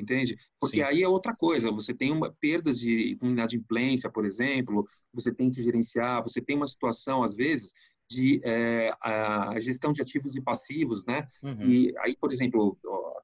[0.00, 0.36] Entende?
[0.58, 0.82] Porque Sim.
[0.82, 5.62] aí é outra coisa, você tem uma, perdas de inadimplência, por exemplo, você tem que
[5.62, 7.72] gerenciar, você tem uma situação, às vezes,
[8.08, 11.28] de é, a gestão de ativos e passivos, né?
[11.42, 11.70] Uhum.
[11.70, 13.20] E aí, por exemplo, ó,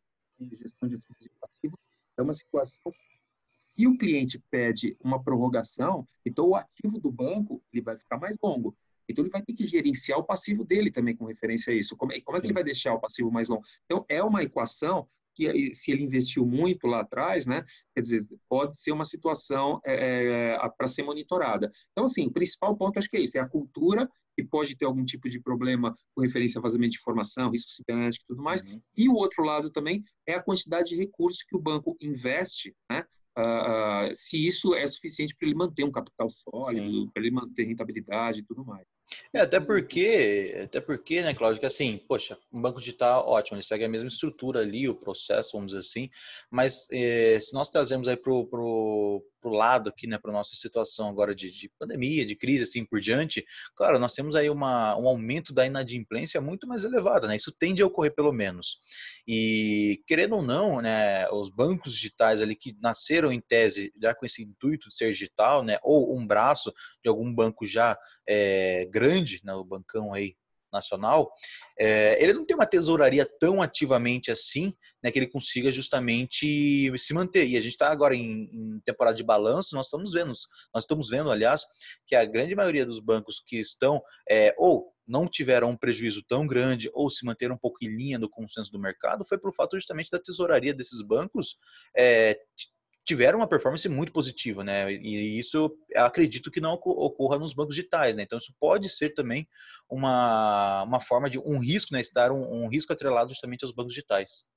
[0.53, 1.79] gestão de ativos e passivos
[2.17, 2.93] é uma situação
[3.77, 8.37] se o cliente pede uma prorrogação, então o ativo do banco ele vai ficar mais
[8.43, 8.75] longo.
[9.09, 11.97] Então ele vai ter que gerenciar o passivo dele também com referência a isso.
[11.97, 13.62] Como é, como é que ele vai deixar o passivo mais longo?
[13.85, 17.62] Então é uma equação que se ele investiu muito lá atrás, né,
[17.94, 21.70] quer dizer, pode ser uma situação é, é para ser monitorada.
[21.92, 24.85] Então, assim, o principal ponto acho que é isso, é a cultura que pode ter
[24.85, 28.61] algum tipo de problema com referência a vazamento de informação, risco cibernético e tudo mais.
[28.61, 28.81] Uhum.
[28.96, 33.05] E o outro lado também é a quantidade de recursos que o banco investe, né,
[33.38, 38.40] uh, se isso é suficiente para ele manter um capital sólido, para ele manter rentabilidade
[38.40, 38.87] e tudo mais.
[39.33, 43.62] É, até porque, até porque, né, Cláudio, que assim, poxa, um banco digital, ótimo, ele
[43.64, 46.11] segue a mesma estrutura ali, o processo, vamos dizer assim,
[46.51, 51.09] mas eh, se nós trazemos aí para o o lado aqui, né, para nossa situação
[51.09, 55.09] agora de, de, pandemia, de crise, assim por diante, claro, nós temos aí uma, um
[55.09, 57.37] aumento da inadimplência muito mais elevado, né?
[57.37, 58.79] Isso tende a ocorrer pelo menos.
[59.27, 64.27] E querendo ou não, né, os bancos digitais ali que nasceram em tese já com
[64.27, 69.41] esse intuito de ser digital, né, ou um braço de algum banco já é, grande,
[69.45, 70.35] né, o bancão aí
[70.77, 71.33] nacional,
[71.79, 77.15] é, ele não tem uma tesouraria tão ativamente assim, né, que ele consiga justamente se
[77.15, 77.47] manter.
[77.47, 80.33] E a gente está agora em, em, temporada de balanço, nós estamos vendo,
[80.75, 81.62] nós estamos vendo, aliás,
[82.07, 86.47] que a grande maioria dos bancos que estão é, ou não tiveram um prejuízo tão
[86.47, 89.77] grande ou se manteram um pouco em linha do consenso do mercado foi pelo fato
[89.77, 91.57] justamente da tesouraria desses bancos
[91.97, 92.37] é,
[93.07, 94.92] tiveram uma performance muito positiva, né?
[94.92, 98.25] E isso acredito que não ocorra nos bancos digitais, né?
[98.25, 99.49] Então isso pode ser também
[99.88, 102.01] uma, uma forma de um risco, né?
[102.01, 104.49] Estar um, um risco atrelado justamente aos bancos digitais.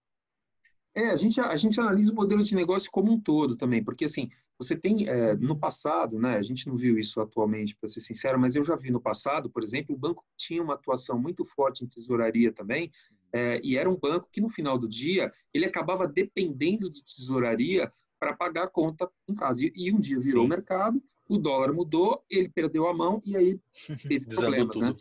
[0.96, 4.06] É, a gente, a gente analisa o modelo de negócio como um todo também, porque
[4.06, 8.02] assim, você tem é, no passado, né, a gente não viu isso atualmente, para ser
[8.02, 11.46] sincero, mas eu já vi no passado, por exemplo, o banco tinha uma atuação muito
[11.46, 12.92] forte em tesouraria também,
[13.32, 17.92] é, e era um banco que no final do dia ele acabava dependendo de tesouraria
[18.20, 19.62] para pagar a conta em casa.
[19.74, 23.60] E, um dia virou o mercado, o dólar mudou, ele perdeu a mão e aí
[24.08, 24.96] teve problemas, né?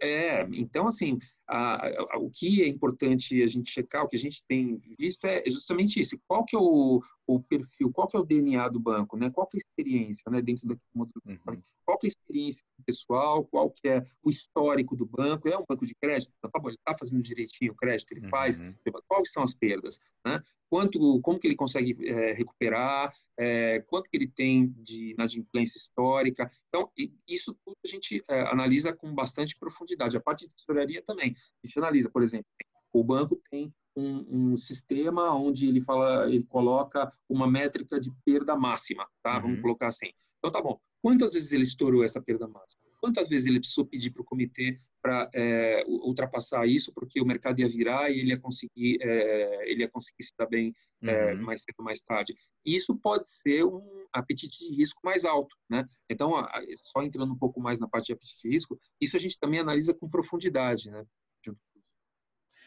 [0.00, 4.18] É, então, assim, a, a, o que é importante a gente checar, o que a
[4.18, 6.18] gente tem visto é justamente isso.
[6.26, 9.30] Qual que é o, o perfil, qual que é o DNA do banco, né?
[9.30, 10.40] Qual que é a experiência, né?
[10.40, 11.22] Dentro daquele modelo.
[11.26, 11.60] Uhum.
[11.84, 15.48] Qual que é a experiência pessoal, qual que é o histórico do banco?
[15.48, 16.32] É um banco de crédito?
[16.40, 18.30] Tá bom, ele está fazendo direitinho o crédito, ele uhum.
[18.30, 18.60] faz.
[19.06, 20.42] Quais são as perdas, né?
[20.68, 23.12] Quanto, como que ele consegue é, recuperar?
[23.38, 26.50] É, quanto que ele tem de inadimplência histórica?
[26.68, 26.90] Então,
[27.28, 30.16] isso tudo a gente é, analisa com bastante profundidade.
[30.16, 31.33] A parte de tesouraria também.
[31.34, 32.46] A gente analisa, por exemplo,
[32.92, 38.56] o banco tem um, um, sistema onde ele fala, ele coloca uma métrica de perda
[38.56, 39.36] máxima, tá?
[39.36, 39.42] Uhum.
[39.42, 40.10] Vamos colocar assim.
[40.38, 40.78] Então tá bom.
[41.02, 42.82] Quantas vezes ele estourou essa perda máxima?
[43.00, 47.60] Quantas vezes ele precisou pedir para o comitê para é, ultrapassar isso, porque o mercado
[47.60, 51.42] ia virar e ele ia conseguir, é, ele ia conseguir se dar bem é, uhum.
[51.42, 52.34] mais cedo ou mais tarde.
[52.64, 55.84] Isso pode ser um apetite de risco mais alto, né?
[56.08, 56.32] Então,
[56.76, 59.60] só entrando um pouco mais na parte de apetite de risco, isso a gente também
[59.60, 61.04] analisa com profundidade, né?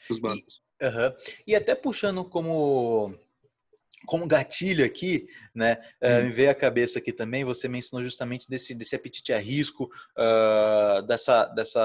[0.09, 0.61] Os bancos.
[0.79, 1.15] E,
[1.47, 3.15] e até puxando como
[4.07, 8.73] como gatilho aqui, né, uh, me veio a cabeça aqui também, você mencionou justamente desse,
[8.73, 11.81] desse apetite a risco, uh, dessa, dessa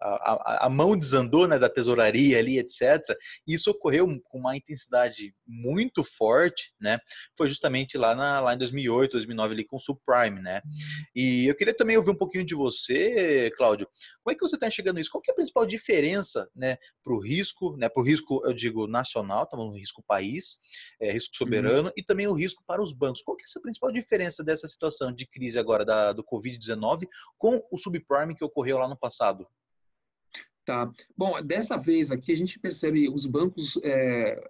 [0.00, 3.02] a, a, mão desandou, né, da tesouraria ali, etc.
[3.46, 6.98] E isso ocorreu com uma intensidade muito forte, né,
[7.36, 10.62] foi justamente lá, na, lá em 2008, 2009 ali com o subprime, né.
[11.14, 13.88] E eu queria também ouvir um pouquinho de você, Cláudio,
[14.22, 15.10] como é que você está enxergando isso?
[15.10, 18.52] Qual que é a principal diferença, né, para o risco, né, para o risco, eu
[18.52, 20.58] digo, nacional, estamos no risco país,
[21.00, 21.94] é, risco soberano uhum.
[21.96, 23.22] e também o risco para os bancos.
[23.22, 27.62] Qual que é essa principal diferença dessa situação de crise agora da, do Covid-19 com
[27.70, 29.46] o subprime que ocorreu lá no passado?
[30.64, 30.90] Tá.
[31.16, 34.40] Bom, dessa vez aqui a gente percebe os bancos é,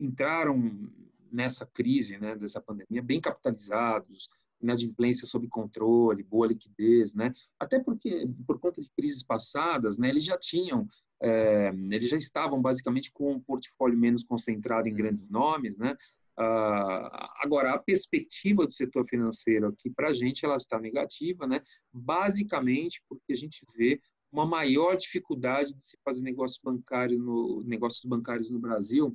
[0.00, 0.90] entraram
[1.30, 4.28] nessa crise, né, dessa pandemia, bem capitalizados,
[4.60, 7.32] inadimplência sob controle, boa liquidez, né?
[7.58, 10.88] Até porque, por conta de crises passadas, né, eles já tinham
[11.22, 14.96] é, eles já estavam basicamente com um portfólio menos concentrado em uhum.
[14.96, 15.96] grandes nomes, né?
[16.42, 21.60] Ah, agora, a perspectiva do setor financeiro aqui para a gente ela está negativa, né?
[21.92, 24.00] basicamente porque a gente vê
[24.32, 29.14] uma maior dificuldade de se fazer negócio bancário no, negócios bancários no Brasil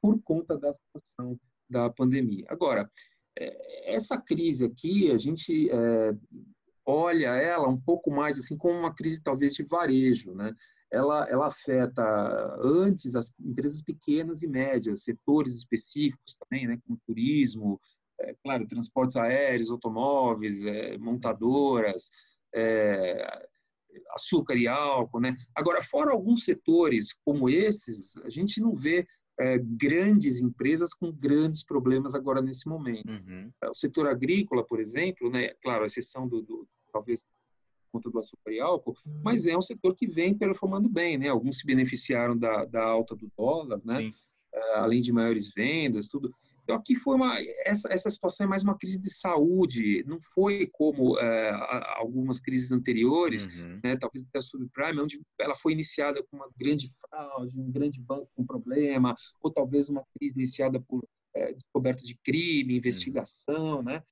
[0.00, 2.46] por conta da situação da pandemia.
[2.48, 2.90] Agora,
[3.38, 6.12] é, essa crise aqui, a gente é,
[6.86, 10.54] olha ela um pouco mais assim como uma crise talvez de varejo, né?
[10.94, 12.02] ela, ela afeta
[12.62, 17.80] antes as empresas pequenas e médias, setores específicos também, né, como turismo,
[18.20, 22.10] é, claro, transportes aéreos, automóveis, é, montadoras,
[22.54, 23.46] é,
[24.10, 25.34] açúcar e álcool, né?
[25.54, 29.04] Agora, fora alguns setores como esses, a gente não vê
[29.38, 33.08] é, grandes empresas com grandes problemas agora nesse momento.
[33.08, 33.50] Uhum.
[33.68, 35.54] O setor agrícola, por exemplo, né?
[35.62, 37.26] Claro, a exceção do, do talvez
[37.92, 41.28] conta do açúcar e álcool, mas é um setor que vem performando bem, né?
[41.28, 44.08] Alguns se beneficiaram da, da alta do dólar, né?
[44.52, 46.32] Uh, além de maiores vendas, tudo.
[46.62, 50.66] Então aqui foi uma essa, essa situação é mais uma crise de saúde, não foi
[50.72, 51.54] como uh,
[51.96, 53.80] algumas crises anteriores, uhum.
[53.84, 53.96] né?
[53.96, 58.28] Talvez até a subprime, onde ela foi iniciada com uma grande fraude, um grande banco
[58.34, 63.82] com problema, ou talvez uma crise iniciada por uh, descoberta de crime, investigação, uhum.
[63.82, 64.02] né?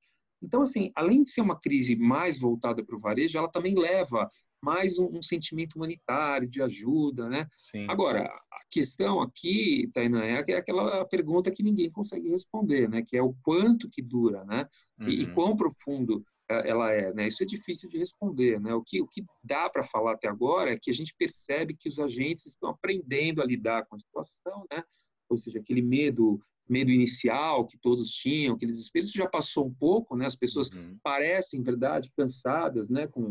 [0.43, 4.27] Então, assim, além de ser uma crise mais voltada para o varejo, ela também leva
[4.61, 7.47] mais um, um, sentimento humanitário, de ajuda, né?
[7.55, 7.85] Sim.
[7.89, 13.01] Agora, a questão aqui, Tainá, é aquela pergunta que ninguém consegue responder, né?
[13.01, 14.67] Que é o quanto que dura, né?
[14.99, 15.09] Uhum.
[15.09, 15.33] E, e uhum.
[15.33, 17.27] quão profundo é, ela é, né?
[17.27, 18.73] Isso é difícil de responder, né?
[18.73, 21.89] O que, o que dá para falar até agora é que a gente percebe que
[21.89, 24.83] os agentes estão aprendendo a lidar com a situação, né?
[25.29, 29.73] Ou seja, aquele medo medo inicial que todos tinham, aquele desespero, isso já passou um
[29.73, 30.25] pouco, né?
[30.25, 30.97] As pessoas uhum.
[31.03, 33.07] parecem, em verdade, cansadas, né?
[33.07, 33.23] Com,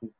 [0.00, 0.10] com,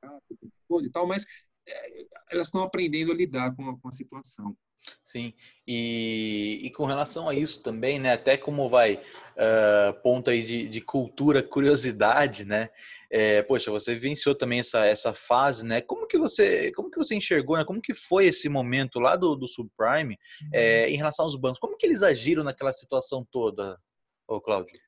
[0.69, 1.27] com e tal, mas
[1.67, 4.57] é, elas estão aprendendo a lidar com a, com a situação.
[5.05, 5.35] Sim,
[5.67, 10.69] e, e, com relação a isso também, né, até como vai uh, ponto aí de,
[10.69, 12.71] de, cultura, curiosidade, né,
[13.11, 17.15] é, poxa, você vivenciou também essa, essa fase, né, como que você, como que você
[17.15, 20.17] enxergou, né, como que foi esse momento lá do, do subprime
[20.53, 23.79] é, em relação aos bancos, como que eles agiram naquela situação toda,
[24.27, 24.79] ô Cláudio?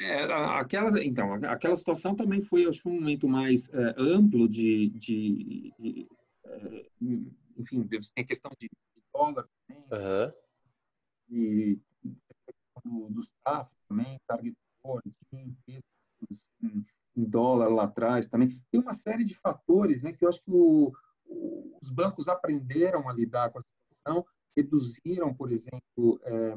[0.00, 0.24] É,
[0.58, 6.08] aquela, então, aquela situação também foi, acho, um momento mais é, amplo de, de, de
[6.46, 6.86] é,
[7.56, 8.68] enfim, tem a questão de
[9.14, 9.84] dólar também.
[9.92, 10.32] Uhum.
[11.30, 11.80] E
[12.84, 15.56] do, dos TAF também, target force, em,
[17.16, 18.60] em dólar lá atrás também.
[18.70, 20.92] Tem uma série de fatores né, que eu acho que o,
[21.26, 26.54] o, os bancos aprenderam a lidar com a situação, reduziram, por exemplo, é,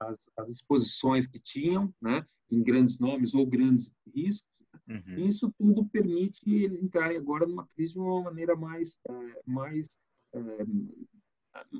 [0.00, 4.48] as, as, exposições que tinham né, em grandes nomes ou grandes riscos.
[4.88, 5.16] Uhum.
[5.16, 9.98] Isso tudo permite eles entrarem agora numa crise de uma maneira mais, é, mais
[10.32, 10.40] é,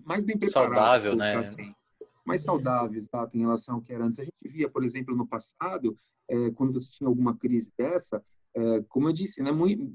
[0.05, 0.75] mais bem preparado.
[0.75, 1.37] Saudável, né?
[1.37, 1.75] Assim,
[2.25, 4.19] mais saudável, exato, em relação ao que era antes.
[4.19, 8.23] A gente via, por exemplo, no passado, é, quando você tinha alguma crise dessa,
[8.55, 9.91] é, como eu disse, né, muito,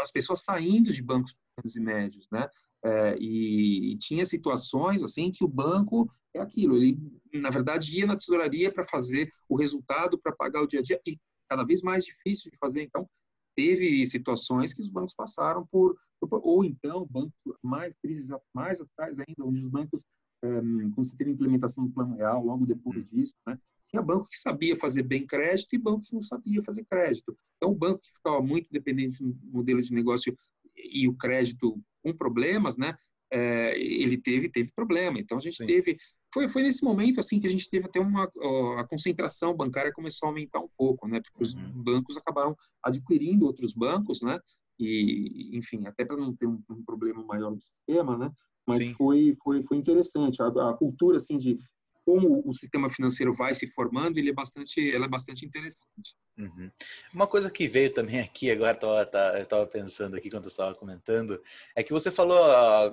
[0.00, 2.48] as pessoas saindo de bancos pequenos e médios, né?
[2.84, 6.98] É, e, e, tinha situações assim que o banco é aquilo, ele
[7.32, 11.00] na verdade ia na tesouraria para fazer o resultado para pagar o dia a dia
[11.06, 12.82] e cada vez mais difícil de fazer.
[12.82, 13.08] Então
[13.56, 19.44] teve situações que os bancos passaram por, ou então bancos mais crises mais atrás ainda,
[19.44, 20.04] onde os bancos
[20.44, 23.08] um, quando você teve a implementação do plano real, logo depois hum.
[23.16, 26.84] disso, né, tinha banco que sabia fazer bem crédito e banco que não sabia fazer
[26.84, 27.36] crédito.
[27.56, 30.36] Então, o banco que ficava muito dependente do modelo de negócio
[30.76, 32.94] e o crédito com problemas, né,
[33.30, 35.18] é, ele teve teve problema.
[35.18, 35.66] Então, a gente Sim.
[35.66, 35.96] teve
[36.32, 39.92] foi, foi nesse momento assim que a gente teve até uma ó, a concentração bancária
[39.92, 41.20] começou a aumentar um pouco, né?
[41.20, 41.82] Porque os uhum.
[41.82, 44.38] bancos acabaram adquirindo outros bancos, né?
[44.78, 48.30] E enfim, até para não ter um, um, problema maior no sistema, né?
[48.66, 51.58] Mas foi foi foi interessante a, a cultura assim de
[52.06, 56.14] como o sistema financeiro vai se formando, ele é bastante, ela é bastante interessante.
[56.38, 56.70] Uhum.
[57.12, 61.42] Uma coisa que veio também aqui, agora eu estava pensando aqui quando eu estava comentando,
[61.74, 62.38] é que você falou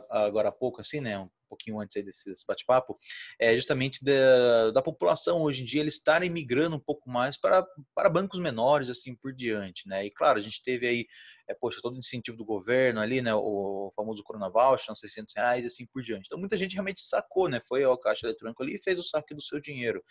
[0.10, 2.98] agora há pouco, assim, né, pouquinho antes desse, desse bate-papo,
[3.40, 7.66] é justamente da, da população hoje em dia eles estarem migrando um pouco mais para,
[7.96, 10.06] para bancos menores, assim por diante, né?
[10.06, 11.06] E claro, a gente teve aí,
[11.48, 13.34] é, poxa, todo o incentivo do governo ali, né?
[13.34, 16.26] O famoso Corona Voucher, uns 600 reais e assim por diante.
[16.26, 17.62] Então muita gente realmente sacou, né?
[17.68, 20.04] Foi ao caixa eletrônico ali e fez o saque do seu dinheiro.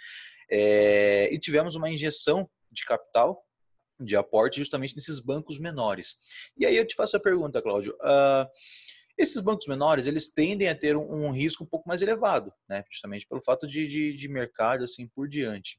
[0.50, 3.44] É, e tivemos uma injeção de capital
[4.04, 6.14] de aporte justamente nesses bancos menores.
[6.56, 7.94] E aí eu te faço a pergunta, Cláudio.
[7.94, 8.46] Uh,
[9.22, 12.84] esses bancos menores, eles tendem a ter um, um risco um pouco mais elevado, né?
[12.90, 15.78] justamente pelo fato de, de, de mercado assim por diante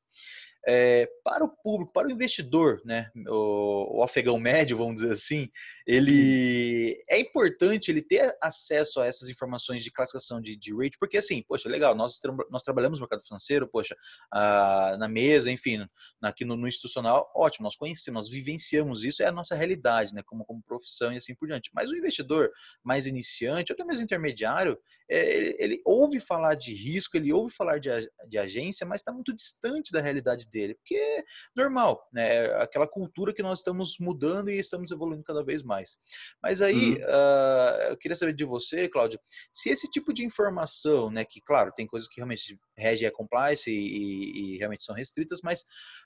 [0.65, 5.49] é, para o público, para o investidor, né, o, o, afegão médio, vamos dizer assim,
[5.85, 11.17] ele é importante ele ter acesso a essas informações de classificação de, de rate, porque
[11.17, 13.95] assim, poxa, legal, nós, nós trabalhamos no mercado financeiro, poxa,
[14.31, 15.85] ah, na mesa, enfim,
[16.21, 20.21] aqui no, no, institucional, ótimo, nós conhecemos, nós vivenciamos isso, é a nossa realidade, né,
[20.25, 21.69] como, como profissão e assim por diante.
[21.73, 22.49] Mas o investidor
[22.81, 27.53] mais iniciante, ou até mesmo intermediário, é, ele, ele ouve falar de risco, ele ouve
[27.53, 27.89] falar de,
[28.29, 31.23] de agência, mas está muito distante da realidade dele, porque é
[31.55, 32.45] normal, né?
[32.61, 35.97] Aquela cultura que nós estamos mudando e estamos evoluindo cada vez mais.
[36.41, 37.03] Mas aí, uhum.
[37.03, 39.19] uh, eu queria saber de você, Cláudio,
[39.51, 43.69] se esse tipo de informação, né, que claro, tem coisas que realmente regem a compliance
[43.69, 45.61] e, e, e realmente são restritas, mas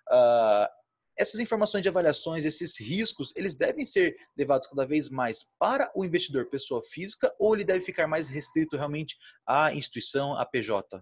[0.10, 0.67] uh,
[1.17, 6.05] essas informações de avaliações, esses riscos, eles devem ser levados cada vez mais para o
[6.05, 11.01] investidor pessoa física ou ele deve ficar mais restrito realmente à instituição, à PJ?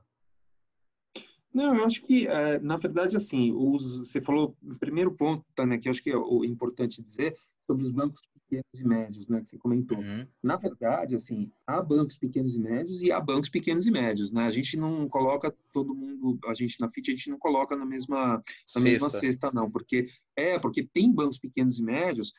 [1.56, 5.78] Não, eu acho que, é, na verdade, assim, os, você falou, o primeiro ponto, né,
[5.78, 7.34] que eu acho que é o importante dizer,
[7.66, 9.98] sobre os bancos pequenos e médios, né, que você comentou.
[9.98, 10.26] Uhum.
[10.42, 14.46] Na verdade, assim, há bancos pequenos e médios e há bancos pequenos e médios, né?
[14.46, 17.86] A gente não coloca todo mundo, a gente na FIT, a gente não coloca na
[17.86, 18.42] mesma,
[18.76, 20.06] na mesma cesta, não, porque
[20.36, 22.34] é, porque tem bancos pequenos e médios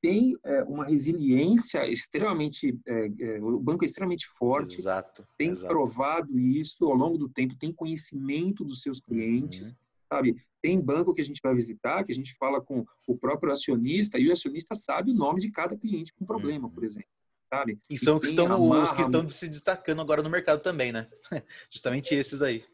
[0.00, 5.66] tem é, uma resiliência extremamente, é, é, o banco é extremamente forte, exato, tem exato.
[5.66, 9.76] provado isso ao longo do tempo, tem conhecimento dos seus clientes, uhum.
[10.08, 10.36] Sabe?
[10.60, 14.18] Tem banco que a gente vai visitar, que a gente fala com o próprio acionista
[14.18, 16.74] e o acionista sabe o nome de cada cliente com problema, uhum.
[16.74, 17.08] por exemplo.
[17.48, 17.78] Sabe?
[17.88, 18.82] E são e que estão, amarra...
[18.82, 21.08] os que estão se destacando agora no mercado também, né?
[21.70, 22.64] Justamente esses daí.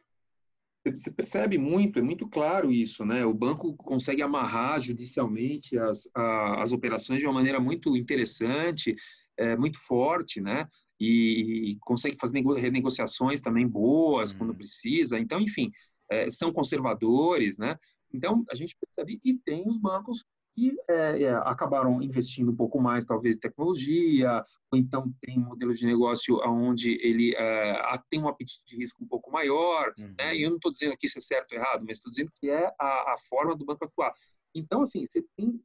[0.85, 3.25] Você percebe muito, é muito claro isso, né?
[3.25, 8.95] O banco consegue amarrar judicialmente as, a, as operações de uma maneira muito interessante,
[9.39, 10.69] é, muito forte, né?
[11.01, 14.57] E, e consegue fazer renegociações também boas quando uhum.
[14.57, 15.19] precisa.
[15.19, 15.73] Então, enfim,
[16.11, 17.79] é, são conservadores, né?
[18.13, 20.25] Então, a gente percebe, e tem os bancos
[20.55, 25.47] que é, é, acabaram investindo um pouco mais, talvez, em tecnologia, ou então tem um
[25.47, 30.15] modelo de negócio onde ele é, tem um apetite de risco um pouco maior, uhum.
[30.17, 30.37] né?
[30.37, 32.49] E eu não estou dizendo aqui se é certo ou errado, mas estou dizendo que
[32.49, 34.13] é a, a, forma do banco atuar.
[34.55, 35.61] Então, assim, você tem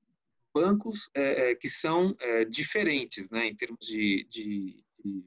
[0.51, 5.25] bancos é, é, que são é, diferentes, né, em termos de, de, de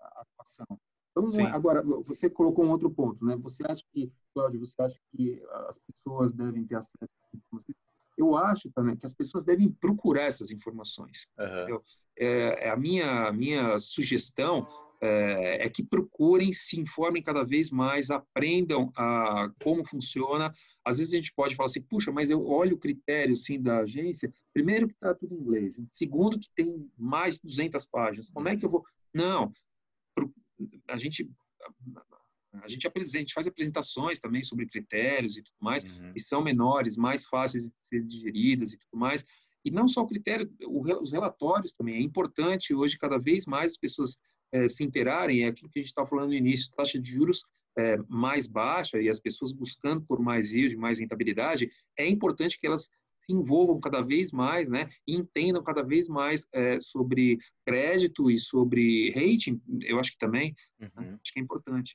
[0.00, 0.78] atuação.
[1.20, 1.52] Vamos lá.
[1.52, 3.36] Agora, você colocou um outro ponto, né?
[3.36, 7.76] Você acha que, Cláudio, você acha que as pessoas devem ter acesso a informações?
[8.18, 11.28] eu acho também que as pessoas devem procurar essas informações.
[11.38, 11.80] Uhum.
[12.18, 14.66] É, a minha, minha sugestão
[15.00, 20.52] é, é, que procurem, se informem cada vez mais, aprendam a, como funciona.
[20.84, 23.78] Às vezes a gente pode falar assim, puxa, mas eu olho o critério sim, da
[23.78, 28.48] agência, primeiro que está tudo em inglês, segundo que tem mais de 200 páginas, como
[28.48, 28.84] é que eu vou...
[29.14, 29.52] Não,
[30.88, 31.28] a gente
[32.62, 36.12] a gente apresenta, a gente faz apresentações também sobre critérios e tudo mais, uhum.
[36.12, 39.24] que são menores, mais fáceis de ser digeridas e tudo mais.
[39.64, 41.96] E não só o critério, os relatórios também.
[41.96, 44.16] É importante hoje, cada vez mais, as pessoas
[44.52, 45.44] é, se interarem.
[45.44, 47.42] É aquilo que a gente estava falando no início: taxa de juros
[47.76, 51.70] é, mais baixa e as pessoas buscando por mais yield, mais rentabilidade.
[51.96, 52.88] É importante que elas
[53.28, 58.38] se envolvam cada vez mais, né, e entendam cada vez mais é, sobre crédito e
[58.38, 59.60] sobre rating.
[59.82, 61.18] Eu acho que também, né, uhum.
[61.22, 61.94] acho que é importante.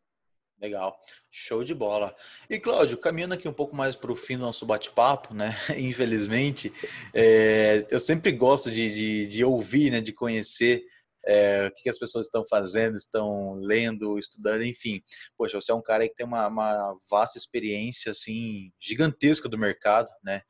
[0.62, 0.98] Legal,
[1.30, 2.16] show de bola.
[2.50, 5.54] E Cláudio, caminhando aqui um pouco mais para o fim do nosso bate-papo, né?
[5.78, 6.72] Infelizmente,
[7.14, 10.00] é, eu sempre gosto de, de, de, ouvir, né?
[10.00, 10.86] De conhecer
[11.26, 15.02] é, o que, as pessoas estão fazendo, estão lendo, estudando, enfim.
[15.38, 20.10] Poxa, você é um cara que tem uma, uma vasta experiência, assim, gigantesca do mercado,
[20.24, 20.42] né?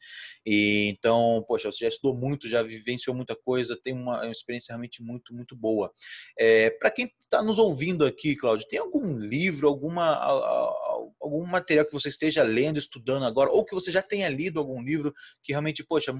[0.46, 4.72] E então, poxa, você já estudou muito, já vivenciou muita coisa, tem uma, uma experiência
[4.72, 5.92] realmente muito, muito boa.
[6.38, 10.16] É, Para quem está nos ouvindo aqui, Cláudio, tem algum livro, alguma,
[11.22, 14.82] algum material que você esteja lendo, estudando agora, ou que você já tenha lido algum
[14.82, 16.14] livro que realmente, poxa,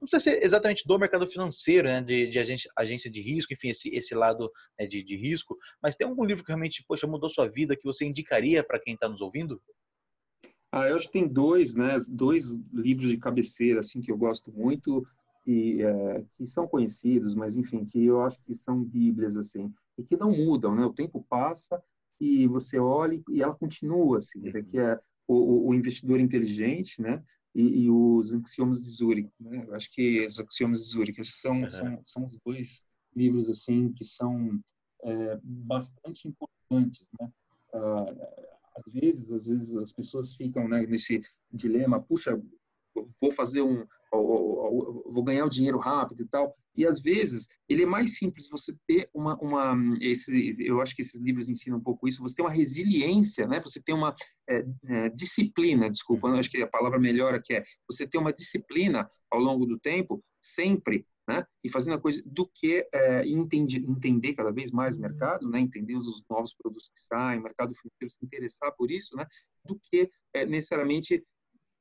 [0.00, 3.70] não precisa ser exatamente do mercado financeiro, né, de, de agência, agência, de risco, enfim,
[3.70, 7.28] esse, esse lado né, de, de risco, mas tem algum livro que realmente, poxa, mudou
[7.28, 9.60] sua vida, que você indicaria para quem está nos ouvindo?
[10.70, 14.52] Ah, eu acho que tem dois, né, dois livros de cabeceira, assim, que eu gosto
[14.52, 15.04] muito,
[15.46, 20.04] e, é, que são conhecidos, mas, enfim, que eu acho que são bíblias, assim, e
[20.04, 21.82] que não mudam, né, o tempo passa
[22.20, 27.22] e você olha e ela continua, assim, né, que é o, o investidor inteligente, né,
[27.58, 29.30] e, e os axiomas de Zurich.
[29.40, 29.64] Né?
[29.66, 31.70] Eu acho que os axiomas de Zurich são, uhum.
[31.70, 32.80] são, são os dois
[33.16, 34.60] livros assim que são
[35.02, 37.32] é, bastante importantes, né?
[37.74, 38.06] Ah,
[38.76, 41.20] às vezes, às vezes as pessoas ficam né, nesse
[41.52, 42.40] dilema, puxa,
[43.20, 46.54] vou fazer um, vou ganhar o dinheiro rápido e tal.
[46.76, 51.02] E às vezes ele é mais simples você ter uma, uma esse, eu acho que
[51.02, 52.22] esses livros ensinam um pouco isso.
[52.22, 53.60] Você tem uma resiliência, né?
[53.60, 54.14] Você tem uma
[54.48, 59.10] é, é, disciplina, desculpa, acho que a palavra melhor aqui é você ter uma disciplina
[59.30, 61.44] ao longo do tempo, sempre, né?
[61.62, 65.60] E fazendo a coisa do que é, entender, entender cada vez mais o mercado, né?
[65.60, 69.26] Entender os novos produtos que saem, mercado financeiro, se interessar por isso, né?
[69.64, 71.22] Do que é, necessariamente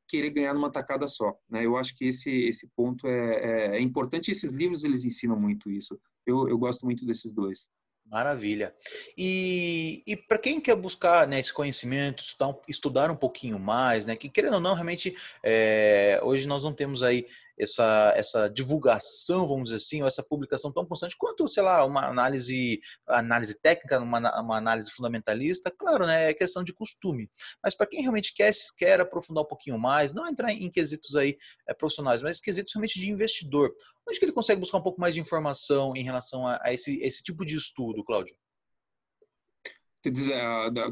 [0.07, 1.37] querer ganhar numa tacada só.
[1.49, 1.65] Né?
[1.65, 3.35] Eu acho que esse, esse ponto é,
[3.73, 4.31] é, é importante.
[4.31, 5.99] Esses livros eles ensinam muito isso.
[6.25, 7.67] Eu, eu gosto muito desses dois.
[8.09, 8.73] Maravilha.
[9.17, 12.23] E, e para quem quer buscar né, esse conhecimento,
[12.67, 17.03] estudar, um pouquinho mais, né, que querendo ou não, realmente, é, hoje nós não temos
[17.03, 17.27] aí
[17.57, 22.05] essa, essa divulgação, vamos dizer assim, ou essa publicação tão constante quanto, sei lá, uma
[22.05, 27.29] análise, análise técnica, uma, uma análise fundamentalista, claro, né, é questão de costume.
[27.63, 31.37] Mas para quem realmente quer, quer aprofundar um pouquinho mais, não entrar em, quesitos aí
[31.67, 33.73] é, profissionais, mas quesitos realmente de investidor,
[34.07, 37.01] onde que ele consegue buscar um pouco mais de informação em relação a, a esse,
[37.01, 38.35] esse tipo de estudo, Cláudio?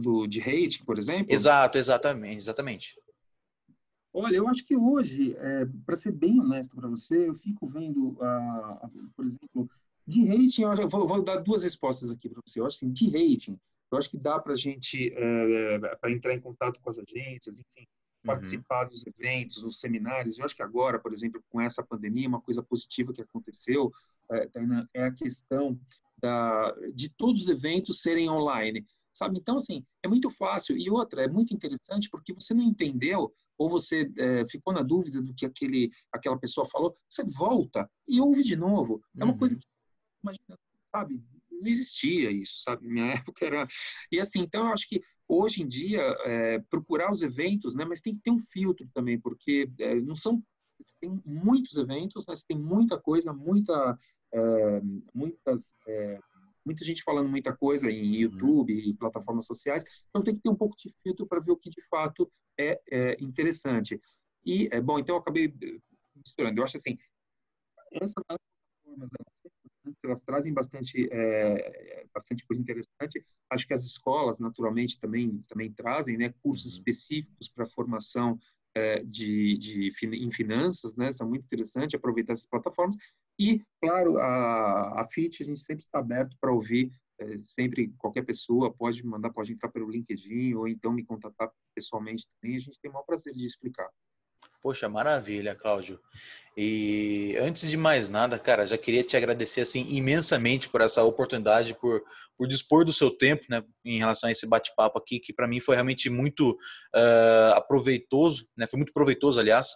[0.02, 1.34] do, de rating, por exemplo?
[1.34, 2.96] Exato, exatamente, exatamente.
[4.18, 8.18] Olha, eu acho que hoje, é, para ser bem honesto para você, eu fico vendo,
[9.14, 9.70] por exemplo,
[10.08, 12.62] de rating, eu vou, vou, dar duas respostas aqui para você.
[12.62, 13.60] Eu acho assim, de rating,
[13.92, 17.60] eu acho que dá para a gente, é, para entrar em contato com as agências,
[17.60, 18.26] enfim, uhum.
[18.26, 20.40] participar dos eventos, dos seminários.
[20.40, 23.92] Eu acho que agora, por exemplo, com essa pandemia, uma coisa positiva que aconteceu
[24.32, 24.50] é,
[24.94, 25.78] é a questão
[26.18, 28.86] da, de todos os eventos serem online
[29.16, 29.40] sabe?
[29.40, 30.78] Então, assim, é muito fácil.
[30.78, 35.22] E outra, é muito interessante porque você não entendeu ou você é, ficou na dúvida
[35.22, 39.02] do que aquele, aquela pessoa falou, você volta e ouve de novo.
[39.18, 39.40] É uma uhum.
[39.40, 39.66] coisa que,
[40.22, 40.60] imagina,
[40.92, 42.86] sabe, não existia isso, sabe?
[42.86, 43.66] Na minha época era...
[44.12, 47.86] E assim, então eu acho que hoje em dia, é, procurar os eventos, né?
[47.86, 50.44] Mas tem que ter um filtro também, porque é, não são...
[51.00, 52.34] Tem muitos eventos, né?
[52.46, 53.98] tem muita coisa, muita,
[54.34, 54.82] é,
[55.14, 55.74] muitas
[56.66, 58.32] muita gente falando muita coisa em uhum.
[58.32, 61.58] YouTube e plataformas sociais, então tem que ter um pouco de filtro para ver o
[61.58, 64.00] que de fato é, é interessante.
[64.44, 65.78] E, é, bom, então eu acabei eh,
[66.16, 66.60] misturando.
[66.60, 66.98] Eu acho assim,
[67.92, 69.10] essas plataformas,
[69.84, 73.26] elas, elas trazem bastante, é, bastante coisa interessante.
[73.50, 76.78] Acho que as escolas, naturalmente, também, também trazem né, cursos uhum.
[76.80, 78.38] específicos para formação
[79.06, 81.10] de, de, em finanças, né?
[81.10, 82.98] São muito interessantes aproveitar essas plataformas.
[83.38, 88.24] E, claro, a, a FIT, a gente sempre está aberto para ouvir, é, sempre qualquer
[88.24, 92.58] pessoa pode mandar, pode entrar pelo LinkedIn ou então me contatar pessoalmente também.
[92.58, 93.90] A gente tem o maior prazer de explicar.
[94.62, 96.00] Poxa, maravilha, Cláudio.
[96.58, 101.76] E antes de mais nada, cara, já queria te agradecer assim imensamente por essa oportunidade,
[101.76, 102.02] por,
[102.36, 105.60] por dispor do seu tempo, né, em relação a esse bate-papo aqui, que para mim
[105.60, 109.68] foi realmente muito uh, aproveitoso, né, foi muito proveitoso, aliás.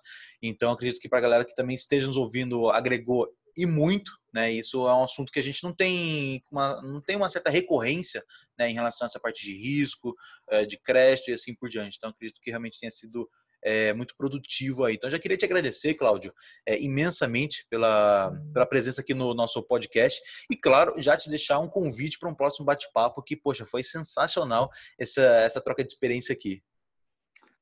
[0.42, 3.28] Então, acredito que para a galera que também esteja nos ouvindo, agregou
[3.62, 4.52] e muito, né?
[4.52, 8.24] Isso é um assunto que a gente não tem uma, não tem uma certa recorrência,
[8.58, 10.16] né, em relação a essa parte de risco,
[10.52, 11.98] uh, de crédito e assim por diante.
[11.98, 13.30] Então, acredito que realmente tenha sido
[13.64, 14.96] é, muito produtivo aí.
[14.96, 16.34] Então, já queria te agradecer, Cláudio,
[16.66, 21.68] é, imensamente pela, pela presença aqui no nosso podcast e, claro, já te deixar um
[21.68, 26.62] convite para um próximo bate-papo que, poxa, foi sensacional essa, essa troca de experiência aqui.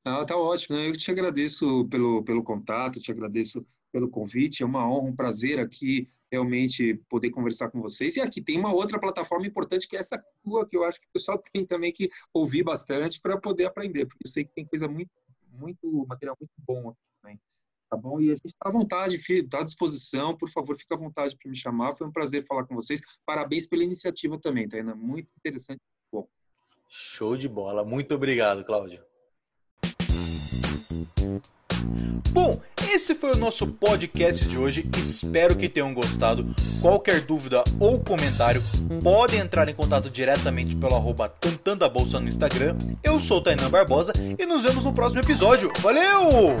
[0.04, 0.76] Ah, tá ótimo.
[0.76, 0.88] Né?
[0.88, 4.62] Eu te agradeço pelo, pelo contato, te agradeço pelo convite.
[4.62, 8.16] É uma honra, um prazer aqui realmente poder conversar com vocês.
[8.16, 11.06] E aqui tem uma outra plataforma importante que é essa tua, que eu acho que
[11.06, 14.64] o pessoal tem também que ouvir bastante para poder aprender, porque eu sei que tem
[14.64, 15.10] coisa muito
[15.58, 17.40] muito material muito bom aqui também.
[17.90, 18.20] Tá bom?
[18.20, 20.36] E a gente está à vontade, está à disposição.
[20.36, 21.94] Por favor, fique à vontade para me chamar.
[21.94, 23.00] Foi um prazer falar com vocês.
[23.24, 24.94] Parabéns pela iniciativa também, Taina.
[24.94, 25.80] Muito interessante.
[26.12, 26.28] Bom.
[26.88, 27.84] Show de bola.
[27.84, 29.02] Muito obrigado, Cláudio.
[32.30, 32.60] Bom,
[32.92, 34.88] esse foi o nosso podcast de hoje.
[34.96, 36.54] Espero que tenham gostado.
[36.80, 38.62] Qualquer dúvida ou comentário,
[39.02, 41.32] podem entrar em contato diretamente pelo arroba
[41.80, 42.76] a Bolsa no Instagram.
[43.02, 45.72] Eu sou o Tainan Barbosa e nos vemos no próximo episódio.
[45.80, 46.56] Valeu!